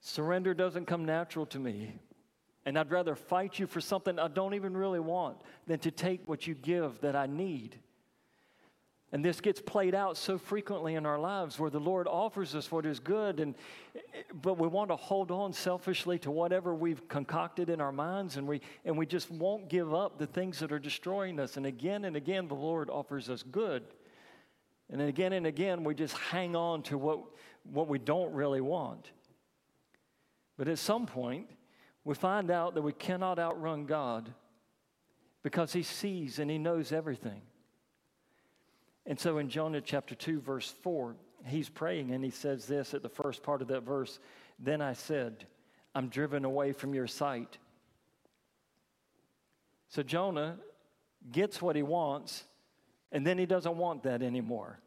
Surrender 0.00 0.52
doesn't 0.52 0.86
come 0.86 1.04
natural 1.04 1.46
to 1.46 1.58
me. 1.58 1.94
And 2.64 2.78
I'd 2.78 2.90
rather 2.90 3.16
fight 3.16 3.58
you 3.58 3.66
for 3.66 3.80
something 3.80 4.18
I 4.18 4.28
don't 4.28 4.54
even 4.54 4.76
really 4.76 5.00
want 5.00 5.38
than 5.66 5.80
to 5.80 5.90
take 5.90 6.28
what 6.28 6.46
you 6.46 6.54
give 6.54 7.00
that 7.00 7.16
I 7.16 7.26
need. 7.26 7.78
And 9.14 9.22
this 9.22 9.42
gets 9.42 9.60
played 9.60 9.94
out 9.94 10.16
so 10.16 10.38
frequently 10.38 10.94
in 10.94 11.04
our 11.04 11.18
lives 11.18 11.58
where 11.58 11.68
the 11.68 11.78
Lord 11.78 12.08
offers 12.08 12.54
us 12.54 12.72
what 12.72 12.86
is 12.86 12.98
good, 12.98 13.40
and, 13.40 13.54
but 14.40 14.56
we 14.56 14.66
want 14.66 14.88
to 14.88 14.96
hold 14.96 15.30
on 15.30 15.52
selfishly 15.52 16.18
to 16.20 16.30
whatever 16.30 16.74
we've 16.74 17.06
concocted 17.08 17.68
in 17.68 17.78
our 17.78 17.92
minds, 17.92 18.38
and 18.38 18.48
we, 18.48 18.62
and 18.86 18.96
we 18.96 19.04
just 19.04 19.30
won't 19.30 19.68
give 19.68 19.92
up 19.92 20.18
the 20.18 20.26
things 20.26 20.58
that 20.60 20.72
are 20.72 20.78
destroying 20.78 21.38
us. 21.38 21.58
And 21.58 21.66
again 21.66 22.06
and 22.06 22.16
again, 22.16 22.48
the 22.48 22.54
Lord 22.54 22.88
offers 22.88 23.28
us 23.28 23.42
good. 23.42 23.84
And 24.90 25.02
again 25.02 25.34
and 25.34 25.46
again, 25.46 25.84
we 25.84 25.94
just 25.94 26.16
hang 26.16 26.56
on 26.56 26.82
to 26.84 26.96
what, 26.96 27.20
what 27.70 27.88
we 27.88 27.98
don't 27.98 28.32
really 28.32 28.62
want. 28.62 29.10
But 30.56 30.68
at 30.68 30.78
some 30.78 31.04
point, 31.04 31.48
we 32.04 32.14
find 32.14 32.50
out 32.50 32.74
that 32.74 32.82
we 32.82 32.92
cannot 32.92 33.38
outrun 33.38 33.86
God 33.86 34.32
because 35.42 35.72
He 35.72 35.82
sees 35.82 36.38
and 36.38 36.50
He 36.50 36.58
knows 36.58 36.92
everything. 36.92 37.42
And 39.06 39.18
so 39.18 39.38
in 39.38 39.48
Jonah 39.48 39.80
chapter 39.80 40.14
2, 40.14 40.40
verse 40.40 40.72
4, 40.82 41.16
he's 41.46 41.68
praying 41.68 42.12
and 42.12 42.24
he 42.24 42.30
says 42.30 42.66
this 42.66 42.94
at 42.94 43.02
the 43.02 43.08
first 43.08 43.42
part 43.42 43.62
of 43.62 43.68
that 43.68 43.82
verse 43.82 44.20
Then 44.58 44.80
I 44.80 44.92
said, 44.92 45.46
I'm 45.94 46.08
driven 46.08 46.44
away 46.44 46.72
from 46.72 46.94
your 46.94 47.06
sight. 47.06 47.58
So 49.88 50.02
Jonah 50.02 50.56
gets 51.30 51.60
what 51.60 51.76
he 51.76 51.82
wants, 51.82 52.44
and 53.10 53.26
then 53.26 53.36
he 53.36 53.44
doesn't 53.44 53.76
want 53.76 54.04
that 54.04 54.22
anymore. 54.22 54.78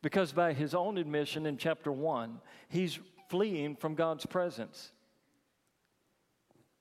Because 0.00 0.32
by 0.32 0.52
his 0.52 0.74
own 0.74 0.96
admission 0.96 1.44
in 1.46 1.58
chapter 1.58 1.92
1, 1.92 2.40
he's 2.68 2.98
fleeing 3.28 3.76
from 3.76 3.94
God's 3.94 4.24
presence. 4.24 4.90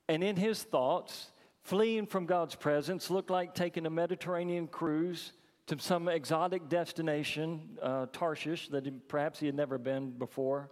And 0.07 0.23
in 0.23 0.35
his 0.35 0.63
thoughts, 0.63 1.31
fleeing 1.63 2.05
from 2.05 2.25
God's 2.25 2.55
presence 2.55 3.09
looked 3.09 3.29
like 3.29 3.53
taking 3.53 3.85
a 3.85 3.89
Mediterranean 3.89 4.67
cruise 4.67 5.33
to 5.67 5.79
some 5.79 6.07
exotic 6.09 6.67
destination, 6.67 7.77
uh, 7.81 8.07
Tarshish, 8.11 8.69
that 8.69 9.07
perhaps 9.07 9.39
he 9.39 9.45
had 9.45 9.55
never 9.55 9.77
been 9.77 10.11
before. 10.11 10.69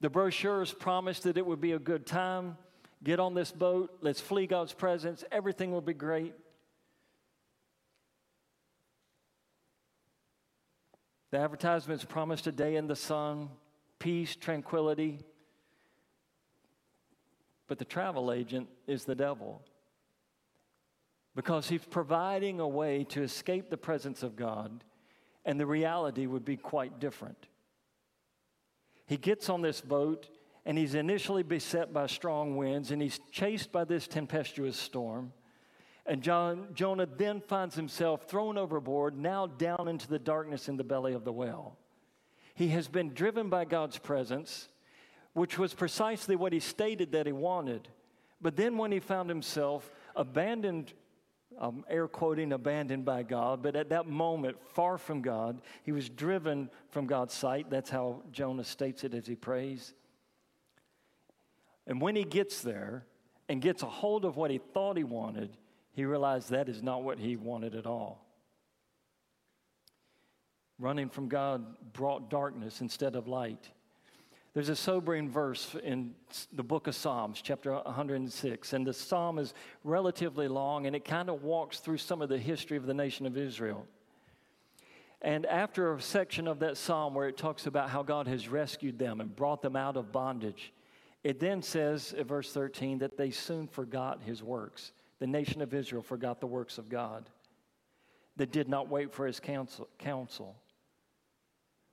The 0.00 0.10
brochures 0.10 0.72
promised 0.72 1.22
that 1.22 1.38
it 1.38 1.46
would 1.46 1.60
be 1.60 1.72
a 1.72 1.78
good 1.78 2.06
time. 2.06 2.56
Get 3.04 3.20
on 3.20 3.34
this 3.34 3.52
boat, 3.52 3.96
let's 4.00 4.20
flee 4.20 4.46
God's 4.46 4.72
presence, 4.72 5.22
everything 5.30 5.70
will 5.70 5.80
be 5.80 5.94
great. 5.94 6.34
The 11.30 11.38
advertisements 11.38 12.04
promised 12.04 12.46
a 12.46 12.52
day 12.52 12.76
in 12.76 12.86
the 12.86 12.96
sun, 12.96 13.50
peace, 13.98 14.34
tranquility. 14.34 15.20
But 17.68 17.78
the 17.78 17.84
travel 17.84 18.32
agent 18.32 18.68
is 18.86 19.04
the 19.04 19.14
devil 19.14 19.62
because 21.36 21.68
he's 21.68 21.84
providing 21.84 22.60
a 22.60 22.66
way 22.66 23.04
to 23.04 23.22
escape 23.22 23.68
the 23.68 23.76
presence 23.76 24.22
of 24.22 24.36
God, 24.36 24.82
and 25.44 25.60
the 25.60 25.66
reality 25.66 26.26
would 26.26 26.44
be 26.44 26.56
quite 26.56 26.98
different. 26.98 27.46
He 29.04 29.18
gets 29.18 29.50
on 29.50 29.60
this 29.60 29.82
boat, 29.82 30.28
and 30.64 30.78
he's 30.78 30.94
initially 30.94 31.42
beset 31.42 31.92
by 31.92 32.06
strong 32.06 32.56
winds, 32.56 32.90
and 32.90 33.02
he's 33.02 33.20
chased 33.30 33.70
by 33.70 33.84
this 33.84 34.08
tempestuous 34.08 34.78
storm. 34.78 35.32
And 36.06 36.22
John, 36.22 36.68
Jonah 36.72 37.06
then 37.06 37.42
finds 37.42 37.74
himself 37.74 38.28
thrown 38.28 38.56
overboard, 38.56 39.16
now 39.16 39.46
down 39.46 39.88
into 39.88 40.08
the 40.08 40.18
darkness 40.18 40.68
in 40.68 40.76
the 40.76 40.84
belly 40.84 41.12
of 41.12 41.24
the 41.24 41.32
whale. 41.32 41.76
He 42.54 42.68
has 42.68 42.88
been 42.88 43.12
driven 43.12 43.50
by 43.50 43.66
God's 43.66 43.98
presence, 43.98 44.68
which 45.36 45.58
was 45.58 45.74
precisely 45.74 46.34
what 46.34 46.54
he 46.54 46.58
stated 46.58 47.12
that 47.12 47.26
he 47.26 47.32
wanted. 47.32 47.86
But 48.40 48.56
then, 48.56 48.78
when 48.78 48.90
he 48.90 49.00
found 49.00 49.28
himself 49.28 49.90
abandoned 50.14 50.94
um, 51.58 51.84
air 51.90 52.08
quoting, 52.08 52.54
abandoned 52.54 53.04
by 53.04 53.22
God, 53.22 53.62
but 53.62 53.76
at 53.76 53.90
that 53.90 54.06
moment, 54.06 54.56
far 54.72 54.96
from 54.96 55.20
God, 55.20 55.60
he 55.82 55.92
was 55.92 56.08
driven 56.08 56.70
from 56.88 57.06
God's 57.06 57.34
sight. 57.34 57.68
That's 57.68 57.90
how 57.90 58.22
Jonah 58.32 58.64
states 58.64 59.04
it 59.04 59.12
as 59.12 59.26
he 59.26 59.34
prays. 59.34 59.92
And 61.86 62.00
when 62.00 62.16
he 62.16 62.24
gets 62.24 62.62
there 62.62 63.04
and 63.46 63.60
gets 63.60 63.82
a 63.82 63.86
hold 63.86 64.24
of 64.24 64.38
what 64.38 64.50
he 64.50 64.56
thought 64.56 64.96
he 64.96 65.04
wanted, 65.04 65.54
he 65.92 66.06
realized 66.06 66.48
that 66.48 66.70
is 66.70 66.82
not 66.82 67.02
what 67.02 67.18
he 67.18 67.36
wanted 67.36 67.74
at 67.74 67.84
all. 67.84 68.26
Running 70.78 71.10
from 71.10 71.28
God 71.28 71.92
brought 71.92 72.30
darkness 72.30 72.80
instead 72.80 73.16
of 73.16 73.28
light. 73.28 73.68
There's 74.56 74.70
a 74.70 74.74
sobering 74.74 75.28
verse 75.28 75.76
in 75.84 76.14
the 76.50 76.62
book 76.62 76.86
of 76.86 76.94
Psalms, 76.94 77.42
chapter 77.42 77.74
106, 77.74 78.72
and 78.72 78.86
the 78.86 78.92
psalm 78.94 79.38
is 79.38 79.52
relatively 79.84 80.48
long 80.48 80.86
and 80.86 80.96
it 80.96 81.04
kind 81.04 81.28
of 81.28 81.42
walks 81.42 81.78
through 81.80 81.98
some 81.98 82.22
of 82.22 82.30
the 82.30 82.38
history 82.38 82.78
of 82.78 82.86
the 82.86 82.94
nation 82.94 83.26
of 83.26 83.36
Israel. 83.36 83.86
And 85.20 85.44
after 85.44 85.92
a 85.92 86.00
section 86.00 86.48
of 86.48 86.60
that 86.60 86.78
psalm 86.78 87.14
where 87.14 87.28
it 87.28 87.36
talks 87.36 87.66
about 87.66 87.90
how 87.90 88.02
God 88.02 88.26
has 88.28 88.48
rescued 88.48 88.98
them 88.98 89.20
and 89.20 89.36
brought 89.36 89.60
them 89.60 89.76
out 89.76 89.98
of 89.98 90.10
bondage, 90.10 90.72
it 91.22 91.38
then 91.38 91.60
says 91.60 92.14
in 92.14 92.24
verse 92.24 92.50
13 92.50 92.96
that 93.00 93.18
they 93.18 93.32
soon 93.32 93.68
forgot 93.68 94.22
his 94.22 94.42
works. 94.42 94.92
The 95.18 95.26
nation 95.26 95.60
of 95.60 95.74
Israel 95.74 96.00
forgot 96.00 96.40
the 96.40 96.46
works 96.46 96.78
of 96.78 96.88
God, 96.88 97.28
that 98.36 98.52
did 98.52 98.70
not 98.70 98.88
wait 98.88 99.12
for 99.12 99.26
his 99.26 99.38
counsel. 99.38 99.86
counsel 99.98 100.56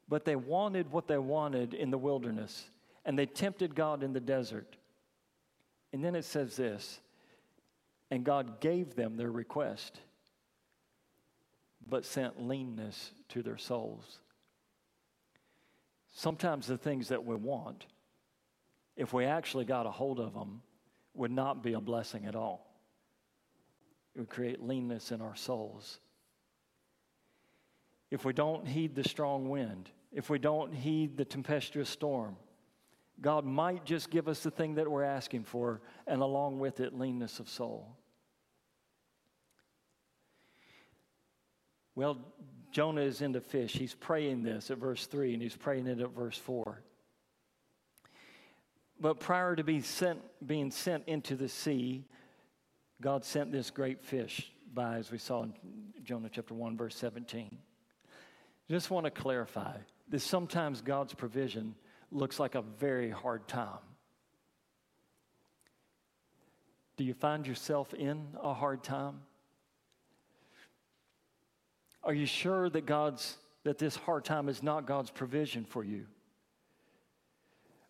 but 0.08 0.26
they 0.26 0.36
wanted 0.36 0.92
what 0.92 1.08
they 1.08 1.18
wanted 1.18 1.74
in 1.74 1.92
the 1.92 1.98
wilderness, 1.98 2.70
and 3.06 3.18
they 3.18 3.26
tempted 3.26 3.76
God 3.76 4.04
in 4.04 4.14
the 4.14 4.20
desert. 4.20 4.76
And 5.92 6.04
then 6.04 6.16
it 6.16 6.26
says 6.26 6.56
this 6.56 7.00
and 8.14 8.24
God 8.24 8.60
gave 8.60 8.94
them 8.94 9.18
their 9.18 9.32
request, 9.32 10.00
but 11.90 12.06
sent 12.06 12.40
leanness 12.40 13.10
to 13.30 13.42
their 13.42 13.58
souls. 13.58 14.20
Sometimes 16.12 16.68
the 16.68 16.78
things 16.78 17.08
that 17.08 17.26
we 17.26 17.36
want, 17.36 17.88
if 18.96 19.14
we 19.14 19.26
actually 19.26 19.66
got 19.66 19.88
a 19.88 19.92
hold 19.92 20.20
of 20.20 20.36
them, 20.36 20.62
would 21.16 21.32
not 21.32 21.64
be 21.64 21.74
a 21.74 21.82
blessing 21.82 22.28
at 22.28 22.36
all. 22.36 22.68
It 24.14 24.20
would 24.20 24.30
create 24.30 24.62
leanness 24.62 25.12
in 25.12 25.20
our 25.20 25.36
souls 25.36 26.00
if 28.14 28.24
we 28.26 28.32
don't 28.32 28.68
heed 28.68 28.94
the 28.94 29.04
strong 29.04 29.50
wind, 29.50 29.90
if 30.12 30.30
we 30.30 30.38
don't 30.38 30.72
heed 30.72 31.18
the 31.18 31.26
tempestuous 31.26 31.90
storm, 31.90 32.36
God 33.20 33.44
might 33.44 33.86
just 33.86 34.12
give 34.12 34.28
us 34.28 34.42
the 34.42 34.52
thing 34.52 34.76
that 34.76 34.88
we're 34.88 35.04
asking 35.04 35.46
for, 35.46 35.82
and 36.06 36.22
along 36.22 36.60
with 36.60 36.80
it, 36.80 36.94
leanness 36.94 37.40
of 37.40 37.50
soul. 37.50 37.98
Well, 41.96 42.20
Jonah 42.72 43.02
is 43.02 43.24
into 43.24 43.42
fish. 43.42 43.74
He's 43.74 43.96
praying 43.96 44.44
this 44.44 44.70
at 44.70 44.78
verse 44.78 45.08
3, 45.08 45.34
and 45.34 45.42
he's 45.42 45.56
praying 45.56 45.88
it 45.88 46.00
at 46.00 46.12
verse 46.12 46.38
4. 46.38 46.84
But 49.00 49.20
prior 49.20 49.56
to 49.56 49.64
being 49.64 49.82
sent, 49.82 50.22
being 50.46 50.70
sent 50.70 51.06
into 51.08 51.36
the 51.36 51.50
sea, 51.50 52.06
God 53.02 53.26
sent 53.26 53.52
this 53.52 53.72
great 53.72 54.04
fish 54.04 54.52
by, 54.72 54.98
as 54.98 55.12
we 55.12 55.18
saw 55.18 55.42
in 55.42 55.54
Jonah 56.04 56.30
chapter 56.32 56.54
1, 56.54 56.78
verse 56.78 56.96
17. 56.96 57.58
Just 58.70 58.90
want 58.90 59.06
to 59.06 59.12
clarify 59.12 59.78
that 60.10 60.20
sometimes 60.20 60.82
God's 60.82 61.14
provision 61.14 61.76
looks 62.12 62.40
like 62.40 62.56
a 62.56 62.62
very 62.62 63.10
hard 63.10 63.48
time. 63.48 63.80
Do 66.96 67.04
you 67.04 67.14
find 67.14 67.46
yourself 67.46 67.94
in 67.94 68.28
a 68.42 68.54
hard 68.54 68.84
time? 68.84 69.22
Are 72.04 72.14
you 72.14 72.26
sure 72.26 72.70
that 72.70 72.86
God's 72.86 73.38
that 73.64 73.78
this 73.78 73.96
hard 73.96 74.26
time 74.26 74.50
is 74.50 74.62
not 74.62 74.86
God's 74.86 75.10
provision 75.10 75.64
for 75.64 75.84
you? 75.84 76.06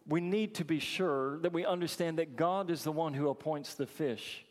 We 0.07 0.21
need 0.21 0.55
to 0.55 0.65
be 0.65 0.79
sure 0.79 1.39
that 1.39 1.51
we 1.53 1.65
understand 1.65 2.19
that 2.19 2.35
God 2.35 2.69
is 2.69 2.83
the 2.83 2.91
one 2.91 3.13
who 3.13 3.29
appoints 3.29 3.73
the 3.73 3.87
fish. 3.87 4.45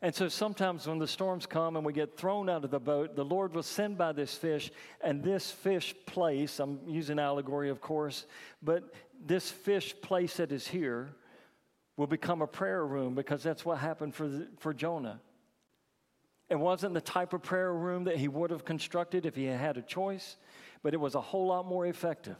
And 0.00 0.14
so 0.14 0.28
sometimes 0.28 0.86
when 0.86 0.98
the 0.98 1.08
storms 1.08 1.44
come 1.44 1.76
and 1.76 1.84
we 1.84 1.92
get 1.92 2.16
thrown 2.16 2.48
out 2.48 2.64
of 2.64 2.70
the 2.70 2.78
boat, 2.78 3.16
the 3.16 3.24
Lord 3.24 3.52
will 3.52 3.64
send 3.64 3.98
by 3.98 4.12
this 4.12 4.34
fish, 4.34 4.70
and 5.00 5.22
this 5.22 5.50
fish 5.50 5.94
place, 6.06 6.60
I'm 6.60 6.78
using 6.86 7.18
allegory, 7.18 7.68
of 7.68 7.80
course, 7.80 8.26
but 8.62 8.94
this 9.24 9.50
fish 9.50 9.94
place 10.00 10.36
that 10.36 10.52
is 10.52 10.68
here 10.68 11.08
will 11.96 12.06
become 12.06 12.42
a 12.42 12.46
prayer 12.46 12.86
room 12.86 13.16
because 13.16 13.42
that's 13.42 13.64
what 13.64 13.78
happened 13.78 14.14
for, 14.14 14.28
the, 14.28 14.48
for 14.58 14.72
Jonah. 14.72 15.20
It 16.48 16.58
wasn't 16.58 16.94
the 16.94 17.00
type 17.00 17.32
of 17.32 17.42
prayer 17.42 17.74
room 17.74 18.04
that 18.04 18.16
he 18.16 18.28
would 18.28 18.50
have 18.50 18.64
constructed 18.64 19.26
if 19.26 19.34
he 19.34 19.46
had 19.46 19.58
had 19.58 19.76
a 19.76 19.82
choice, 19.82 20.36
but 20.82 20.94
it 20.94 20.98
was 20.98 21.16
a 21.16 21.20
whole 21.20 21.48
lot 21.48 21.66
more 21.66 21.86
effective. 21.86 22.36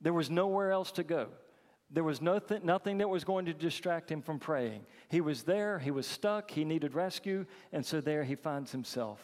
There 0.00 0.12
was 0.12 0.30
nowhere 0.30 0.70
else 0.70 0.92
to 0.92 1.02
go. 1.02 1.28
There 1.94 2.02
was 2.02 2.20
nothing, 2.20 2.66
nothing 2.66 2.98
that 2.98 3.08
was 3.08 3.22
going 3.22 3.46
to 3.46 3.54
distract 3.54 4.10
him 4.10 4.20
from 4.20 4.40
praying. 4.40 4.84
He 5.08 5.20
was 5.20 5.44
there, 5.44 5.78
he 5.78 5.92
was 5.92 6.08
stuck, 6.08 6.50
he 6.50 6.64
needed 6.64 6.92
rescue, 6.92 7.46
and 7.72 7.86
so 7.86 8.00
there 8.00 8.24
he 8.24 8.34
finds 8.34 8.72
himself. 8.72 9.20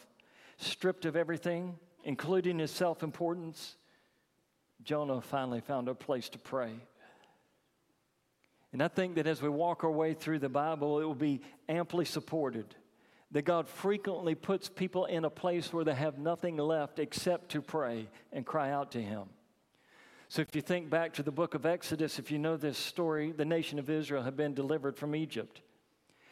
Stripped 0.55 1.03
of 1.03 1.17
everything, 1.17 1.77
including 2.05 2.59
his 2.59 2.71
self 2.71 3.03
importance, 3.03 3.75
Jonah 4.83 5.19
finally 5.19 5.59
found 5.59 5.89
a 5.89 5.93
place 5.93 6.29
to 6.29 6.37
pray. 6.39 6.71
And 8.71 8.81
I 8.81 8.87
think 8.87 9.15
that 9.15 9.27
as 9.27 9.41
we 9.41 9.49
walk 9.49 9.83
our 9.83 9.91
way 9.91 10.13
through 10.13 10.39
the 10.39 10.47
Bible, 10.47 11.01
it 11.01 11.03
will 11.03 11.13
be 11.13 11.41
amply 11.67 12.05
supported 12.05 12.73
that 13.31 13.41
God 13.41 13.67
frequently 13.67 14.33
puts 14.33 14.69
people 14.69 15.05
in 15.05 15.25
a 15.25 15.29
place 15.29 15.73
where 15.73 15.83
they 15.83 15.93
have 15.93 16.17
nothing 16.17 16.55
left 16.55 16.99
except 16.99 17.49
to 17.49 17.61
pray 17.61 18.07
and 18.31 18.45
cry 18.45 18.71
out 18.71 18.91
to 18.91 19.01
Him. 19.01 19.27
So, 20.31 20.41
if 20.41 20.55
you 20.55 20.61
think 20.61 20.89
back 20.89 21.11
to 21.15 21.23
the 21.23 21.31
book 21.31 21.55
of 21.55 21.65
Exodus, 21.65 22.17
if 22.17 22.31
you 22.31 22.39
know 22.39 22.55
this 22.55 22.77
story, 22.77 23.33
the 23.33 23.43
nation 23.43 23.79
of 23.79 23.89
Israel 23.89 24.23
had 24.23 24.37
been 24.37 24.53
delivered 24.53 24.95
from 24.95 25.13
Egypt. 25.13 25.59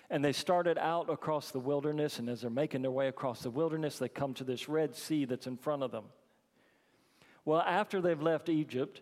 And 0.09 0.23
they 0.23 0.31
started 0.31 0.77
out 0.77 1.09
across 1.09 1.51
the 1.51 1.59
wilderness, 1.59 2.17
and 2.17 2.29
as 2.29 2.39
they're 2.39 2.49
making 2.49 2.81
their 2.81 2.91
way 2.91 3.09
across 3.09 3.41
the 3.41 3.49
wilderness, 3.49 3.99
they 3.99 4.07
come 4.07 4.33
to 4.35 4.45
this 4.45 4.69
Red 4.69 4.95
Sea 4.95 5.25
that's 5.25 5.47
in 5.47 5.57
front 5.57 5.83
of 5.83 5.91
them. 5.91 6.05
Well, 7.43 7.59
after 7.59 7.99
they've 7.99 8.21
left 8.21 8.47
Egypt, 8.47 9.01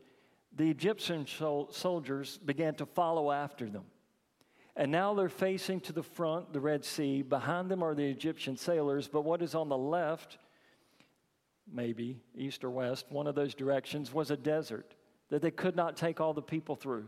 the 0.55 0.71
Egyptian 0.71 1.27
soldiers 1.27 2.39
began 2.39 2.73
to 2.73 2.87
follow 2.87 3.31
after 3.31 3.69
them. 3.69 3.85
And 4.75 4.91
now 4.91 5.13
they're 5.13 5.29
facing 5.29 5.79
to 5.81 5.93
the 5.93 6.01
front, 6.01 6.53
the 6.53 6.59
Red 6.59 6.83
Sea. 6.83 7.21
Behind 7.21 7.69
them 7.69 7.83
are 7.83 7.93
the 7.93 8.09
Egyptian 8.09 8.57
sailors, 8.57 9.07
but 9.07 9.21
what 9.21 9.43
is 9.43 9.53
on 9.53 9.69
the 9.69 9.77
left 9.77 10.39
maybe 11.71 12.19
east 12.35 12.63
or 12.63 12.69
west, 12.69 13.05
one 13.09 13.27
of 13.27 13.35
those 13.35 13.53
directions, 13.53 14.13
was 14.13 14.31
a 14.31 14.37
desert 14.37 14.95
that 15.29 15.41
they 15.41 15.51
could 15.51 15.75
not 15.75 15.97
take 15.97 16.21
all 16.21 16.33
the 16.33 16.41
people 16.41 16.75
through. 16.75 17.07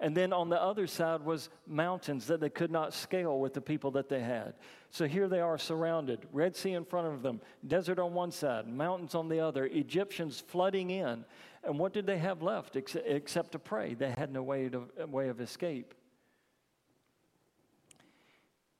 And 0.00 0.16
then 0.16 0.32
on 0.32 0.48
the 0.48 0.62
other 0.62 0.86
side 0.86 1.22
was 1.22 1.48
mountains 1.66 2.28
that 2.28 2.40
they 2.40 2.50
could 2.50 2.70
not 2.70 2.94
scale 2.94 3.40
with 3.40 3.52
the 3.52 3.60
people 3.60 3.90
that 3.92 4.08
they 4.08 4.20
had. 4.20 4.54
So 4.90 5.06
here 5.06 5.26
they 5.26 5.40
are 5.40 5.58
surrounded, 5.58 6.20
Red 6.32 6.54
Sea 6.54 6.74
in 6.74 6.84
front 6.84 7.08
of 7.08 7.22
them, 7.22 7.40
desert 7.66 7.98
on 7.98 8.14
one 8.14 8.30
side, 8.30 8.68
mountains 8.68 9.16
on 9.16 9.28
the 9.28 9.40
other, 9.40 9.66
Egyptians 9.66 10.38
flooding 10.38 10.90
in. 10.90 11.24
And 11.64 11.78
what 11.80 11.92
did 11.92 12.06
they 12.06 12.18
have 12.18 12.42
left 12.42 12.76
except 12.76 13.52
to 13.52 13.58
pray? 13.58 13.94
They 13.94 14.14
had 14.16 14.32
no 14.32 14.42
way, 14.42 14.68
to, 14.68 14.88
way 15.06 15.28
of 15.28 15.40
escape. 15.40 15.94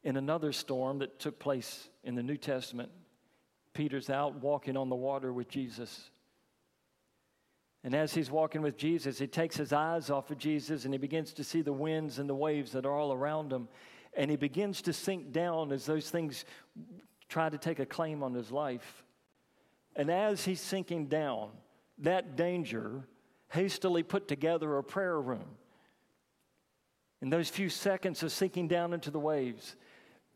In 0.05 0.17
another 0.17 0.53
storm 0.53 1.01
that 1.01 1.19
took 1.19 1.41
place 1.41 1.89
in 2.05 2.15
the 2.15 2.23
New 2.23 2.37
Testament, 2.37 2.91
Peter's 3.75 4.11
out 4.11 4.37
walking 4.37 4.77
on 4.77 4.89
the 4.89 4.97
water 4.97 5.33
with 5.33 5.49
Jesus. 5.49 6.11
And 7.85 7.95
as 7.95 8.13
he's 8.13 8.31
walking 8.31 8.63
with 8.63 8.77
Jesus, 8.77 9.19
he 9.19 9.27
takes 9.27 9.57
his 9.57 9.73
eyes 9.73 10.11
off 10.11 10.31
of 10.31 10.39
Jesus 10.39 10.85
and 10.85 10.93
he 10.93 10.99
begins 10.99 11.33
to 11.35 11.45
see 11.45 11.63
the 11.63 11.73
winds 11.73 12.19
and 12.19 12.29
the 12.29 12.35
waves 12.35 12.73
that 12.73 12.85
are 12.85 12.93
all 12.93 13.13
around 13.13 13.53
him. 13.53 13.69
And 14.17 14.31
he 14.31 14.37
begins 14.37 14.83
to 14.83 14.93
sink 14.93 15.33
down 15.33 15.73
as 15.73 15.87
those 15.87 16.11
things 16.11 16.45
try 17.29 17.49
to 17.49 17.59
take 17.59 17.79
a 17.79 17.87
claim 17.87 18.23
on 18.23 18.35
his 18.35 18.51
life. 18.51 19.05
And 19.95 20.11
as 20.11 20.45
he's 20.45 20.61
sinking 20.61 21.07
down, 21.07 21.51
that 21.99 22.37
danger 22.37 23.05
hastily 23.51 24.03
put 24.03 24.29
together 24.29 24.77
a 24.77 24.85
prayer 24.85 25.21
room. 25.21 25.57
In 27.21 27.31
those 27.31 27.49
few 27.49 27.69
seconds 27.69 28.23
of 28.23 28.33
sinking 28.33 28.69
down 28.69 28.93
into 28.93 29.11
the 29.11 29.19
waves, 29.19 29.77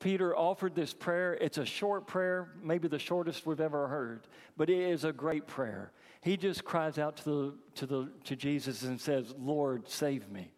Peter 0.03 0.37
offered 0.37 0.75
this 0.75 0.93
prayer. 0.93 1.35
It's 1.35 1.59
a 1.59 1.65
short 1.65 2.09
prayer, 2.09 2.49
maybe 2.61 2.89
the 2.89 2.99
shortest 2.99 3.47
we've 3.47 3.61
ever 3.61 3.87
heard, 3.87 4.27
but 4.57 4.69
it 4.69 4.79
is 4.79 5.05
a 5.05 5.13
great 5.13 5.47
prayer. 5.47 5.93
He 6.23 6.37
just 6.37 6.65
cries 6.65 6.99
out 6.99 7.17
to, 7.19 7.25
the, 7.25 7.55
to, 7.77 7.87
the, 7.87 8.09
to 8.25 8.35
Jesus 8.35 8.83
and 8.83 9.01
says, 9.01 9.33
Lord, 9.39 9.89
save 9.89 10.29
me. 10.29 10.51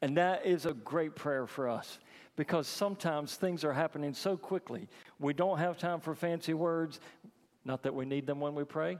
And 0.00 0.16
that 0.16 0.46
is 0.46 0.64
a 0.64 0.72
great 0.72 1.14
prayer 1.14 1.46
for 1.46 1.68
us 1.68 1.98
because 2.34 2.66
sometimes 2.66 3.34
things 3.34 3.62
are 3.62 3.74
happening 3.74 4.14
so 4.14 4.38
quickly. 4.38 4.88
We 5.20 5.34
don't 5.34 5.58
have 5.58 5.76
time 5.76 6.00
for 6.00 6.14
fancy 6.14 6.54
words, 6.54 6.98
not 7.66 7.82
that 7.82 7.94
we 7.94 8.06
need 8.06 8.26
them 8.26 8.40
when 8.40 8.54
we 8.54 8.64
pray. 8.64 8.96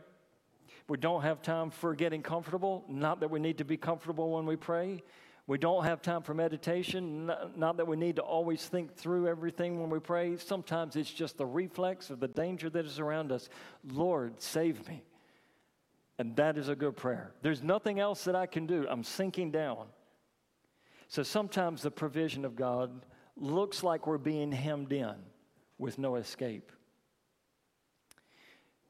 We 0.89 0.99
don't 0.99 1.23
have 1.23 1.41
time 1.41 1.71
for 1.71 1.95
getting 1.95 2.23
comfortable, 2.23 2.85
not 2.89 3.21
that 3.21 3.31
we 3.31 3.41
need 3.41 3.57
to 3.59 3.65
be 3.65 3.79
comfortable 3.79 4.33
when 4.33 4.45
we 4.45 4.57
pray. 4.57 5.03
We 5.49 5.57
don't 5.57 5.85
have 5.85 6.03
time 6.03 6.21
for 6.21 6.35
meditation. 6.35 7.33
Not 7.57 7.79
that 7.79 7.87
we 7.89 7.97
need 7.97 8.17
to 8.17 8.23
always 8.23 8.63
think 8.67 8.95
through 8.95 9.29
everything 9.29 9.81
when 9.81 9.89
we 9.89 9.99
pray. 9.99 10.37
Sometimes 10.37 10.95
it's 10.95 11.11
just 11.11 11.39
the 11.39 11.47
reflex 11.47 12.11
of 12.11 12.21
the 12.21 12.29
danger 12.29 12.69
that 12.69 12.85
is 12.85 12.99
around 12.99 13.33
us. 13.33 13.49
Lord, 13.83 14.43
save 14.43 14.87
me. 14.87 15.03
And 16.19 16.37
that 16.37 16.59
is 16.59 16.69
a 16.69 16.77
good 16.77 16.97
prayer. 16.97 17.33
There's 17.41 17.63
nothing 17.63 17.99
else 17.99 18.25
that 18.25 18.37
I 18.37 18.45
can 18.45 18.67
do. 18.67 18.87
I'm 18.91 19.03
sinking 19.03 19.51
down. 19.51 19.87
So 21.09 21.23
sometimes 21.23 21.81
the 21.81 21.91
provision 21.91 22.45
of 22.45 22.55
God 22.55 23.07
looks 23.35 23.83
like 23.83 24.07
we're 24.07 24.19
being 24.19 24.53
hemmed 24.53 24.93
in 24.93 25.15
with 25.79 25.97
no 25.99 26.17
escape. 26.17 26.73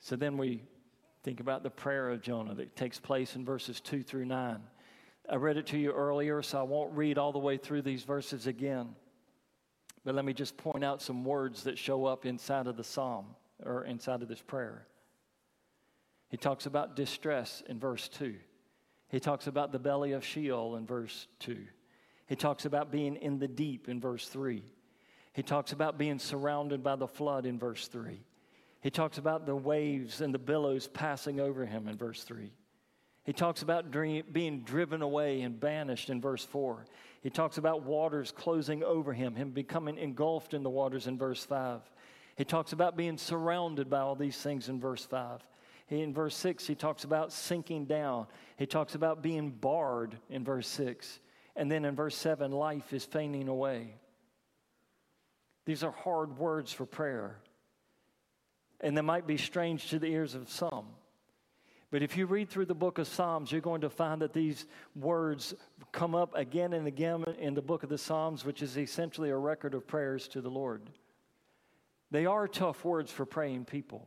So 0.00 0.16
then 0.16 0.36
we 0.36 0.64
think 1.22 1.38
about 1.38 1.62
the 1.62 1.70
prayer 1.70 2.10
of 2.10 2.20
Jonah 2.20 2.56
that 2.56 2.74
takes 2.74 2.98
place 2.98 3.36
in 3.36 3.44
verses 3.44 3.80
2 3.80 4.02
through 4.02 4.24
9. 4.24 4.58
I 5.28 5.36
read 5.36 5.56
it 5.58 5.66
to 5.68 5.78
you 5.78 5.92
earlier, 5.92 6.42
so 6.42 6.58
I 6.58 6.62
won't 6.62 6.96
read 6.96 7.18
all 7.18 7.32
the 7.32 7.38
way 7.38 7.58
through 7.58 7.82
these 7.82 8.02
verses 8.02 8.46
again. 8.46 8.94
But 10.04 10.14
let 10.14 10.24
me 10.24 10.32
just 10.32 10.56
point 10.56 10.82
out 10.82 11.02
some 11.02 11.24
words 11.24 11.64
that 11.64 11.76
show 11.76 12.06
up 12.06 12.24
inside 12.24 12.66
of 12.66 12.76
the 12.76 12.84
psalm 12.84 13.26
or 13.62 13.84
inside 13.84 14.22
of 14.22 14.28
this 14.28 14.40
prayer. 14.40 14.86
He 16.30 16.36
talks 16.36 16.66
about 16.66 16.96
distress 16.96 17.62
in 17.68 17.78
verse 17.78 18.08
2. 18.08 18.36
He 19.08 19.20
talks 19.20 19.46
about 19.46 19.72
the 19.72 19.78
belly 19.78 20.12
of 20.12 20.24
Sheol 20.24 20.76
in 20.76 20.86
verse 20.86 21.26
2. 21.40 21.58
He 22.26 22.36
talks 22.36 22.64
about 22.64 22.90
being 22.90 23.16
in 23.16 23.38
the 23.38 23.48
deep 23.48 23.88
in 23.88 24.00
verse 24.00 24.28
3. 24.28 24.62
He 25.32 25.42
talks 25.42 25.72
about 25.72 25.98
being 25.98 26.18
surrounded 26.18 26.82
by 26.82 26.96
the 26.96 27.08
flood 27.08 27.46
in 27.46 27.58
verse 27.58 27.88
3. 27.88 28.22
He 28.80 28.90
talks 28.90 29.18
about 29.18 29.46
the 29.46 29.56
waves 29.56 30.20
and 30.20 30.32
the 30.32 30.38
billows 30.38 30.88
passing 30.88 31.40
over 31.40 31.66
him 31.66 31.88
in 31.88 31.96
verse 31.96 32.22
3. 32.22 32.52
He 33.28 33.34
talks 33.34 33.60
about 33.60 33.90
dream, 33.90 34.24
being 34.32 34.62
driven 34.62 35.02
away 35.02 35.42
and 35.42 35.60
banished 35.60 36.08
in 36.08 36.18
verse 36.18 36.46
4. 36.46 36.86
He 37.20 37.28
talks 37.28 37.58
about 37.58 37.82
waters 37.82 38.32
closing 38.32 38.82
over 38.82 39.12
him, 39.12 39.34
him 39.34 39.50
becoming 39.50 39.98
engulfed 39.98 40.54
in 40.54 40.62
the 40.62 40.70
waters 40.70 41.06
in 41.06 41.18
verse 41.18 41.44
5. 41.44 41.82
He 42.36 42.46
talks 42.46 42.72
about 42.72 42.96
being 42.96 43.18
surrounded 43.18 43.90
by 43.90 43.98
all 43.98 44.14
these 44.14 44.38
things 44.38 44.70
in 44.70 44.80
verse 44.80 45.04
5. 45.04 45.46
He, 45.88 46.00
in 46.00 46.14
verse 46.14 46.34
6, 46.36 46.66
he 46.66 46.74
talks 46.74 47.04
about 47.04 47.30
sinking 47.30 47.84
down. 47.84 48.28
He 48.56 48.64
talks 48.64 48.94
about 48.94 49.22
being 49.22 49.50
barred 49.50 50.16
in 50.30 50.42
verse 50.42 50.66
6. 50.68 51.20
And 51.54 51.70
then 51.70 51.84
in 51.84 51.94
verse 51.94 52.16
7, 52.16 52.50
life 52.50 52.94
is 52.94 53.04
fainting 53.04 53.48
away. 53.48 53.96
These 55.66 55.84
are 55.84 55.92
hard 55.92 56.38
words 56.38 56.72
for 56.72 56.86
prayer. 56.86 57.36
And 58.80 58.96
they 58.96 59.02
might 59.02 59.26
be 59.26 59.36
strange 59.36 59.90
to 59.90 59.98
the 59.98 60.06
ears 60.06 60.34
of 60.34 60.48
some. 60.48 60.86
But 61.90 62.02
if 62.02 62.16
you 62.16 62.26
read 62.26 62.50
through 62.50 62.66
the 62.66 62.74
book 62.74 62.98
of 62.98 63.06
Psalms, 63.06 63.50
you're 63.50 63.62
going 63.62 63.80
to 63.80 63.88
find 63.88 64.20
that 64.20 64.34
these 64.34 64.66
words 64.94 65.54
come 65.90 66.14
up 66.14 66.34
again 66.36 66.74
and 66.74 66.86
again 66.86 67.24
in 67.38 67.54
the 67.54 67.62
book 67.62 67.82
of 67.82 67.88
the 67.88 67.96
Psalms, 67.96 68.44
which 68.44 68.62
is 68.62 68.76
essentially 68.76 69.30
a 69.30 69.36
record 69.36 69.72
of 69.72 69.86
prayers 69.86 70.28
to 70.28 70.42
the 70.42 70.50
Lord. 70.50 70.90
They 72.10 72.26
are 72.26 72.46
tough 72.46 72.84
words 72.84 73.10
for 73.10 73.24
praying 73.24 73.64
people. 73.64 74.06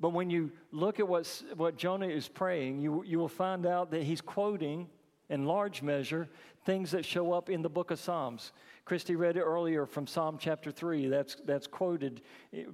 But 0.00 0.10
when 0.10 0.28
you 0.28 0.50
look 0.72 0.98
at 0.98 1.06
what's, 1.06 1.44
what 1.56 1.76
Jonah 1.76 2.08
is 2.08 2.26
praying, 2.26 2.80
you, 2.80 3.04
you 3.06 3.18
will 3.18 3.28
find 3.28 3.64
out 3.64 3.92
that 3.92 4.02
he's 4.02 4.20
quoting, 4.20 4.88
in 5.30 5.46
large 5.46 5.82
measure, 5.82 6.28
things 6.64 6.90
that 6.90 7.04
show 7.04 7.32
up 7.32 7.48
in 7.48 7.62
the 7.62 7.68
book 7.68 7.90
of 7.90 7.98
Psalms. 7.98 8.52
Christy 8.84 9.16
read 9.16 9.36
it 9.36 9.42
earlier 9.42 9.86
from 9.86 10.06
Psalm 10.06 10.36
chapter 10.38 10.70
3. 10.70 11.06
That's, 11.06 11.36
that's 11.46 11.66
quoted 11.66 12.22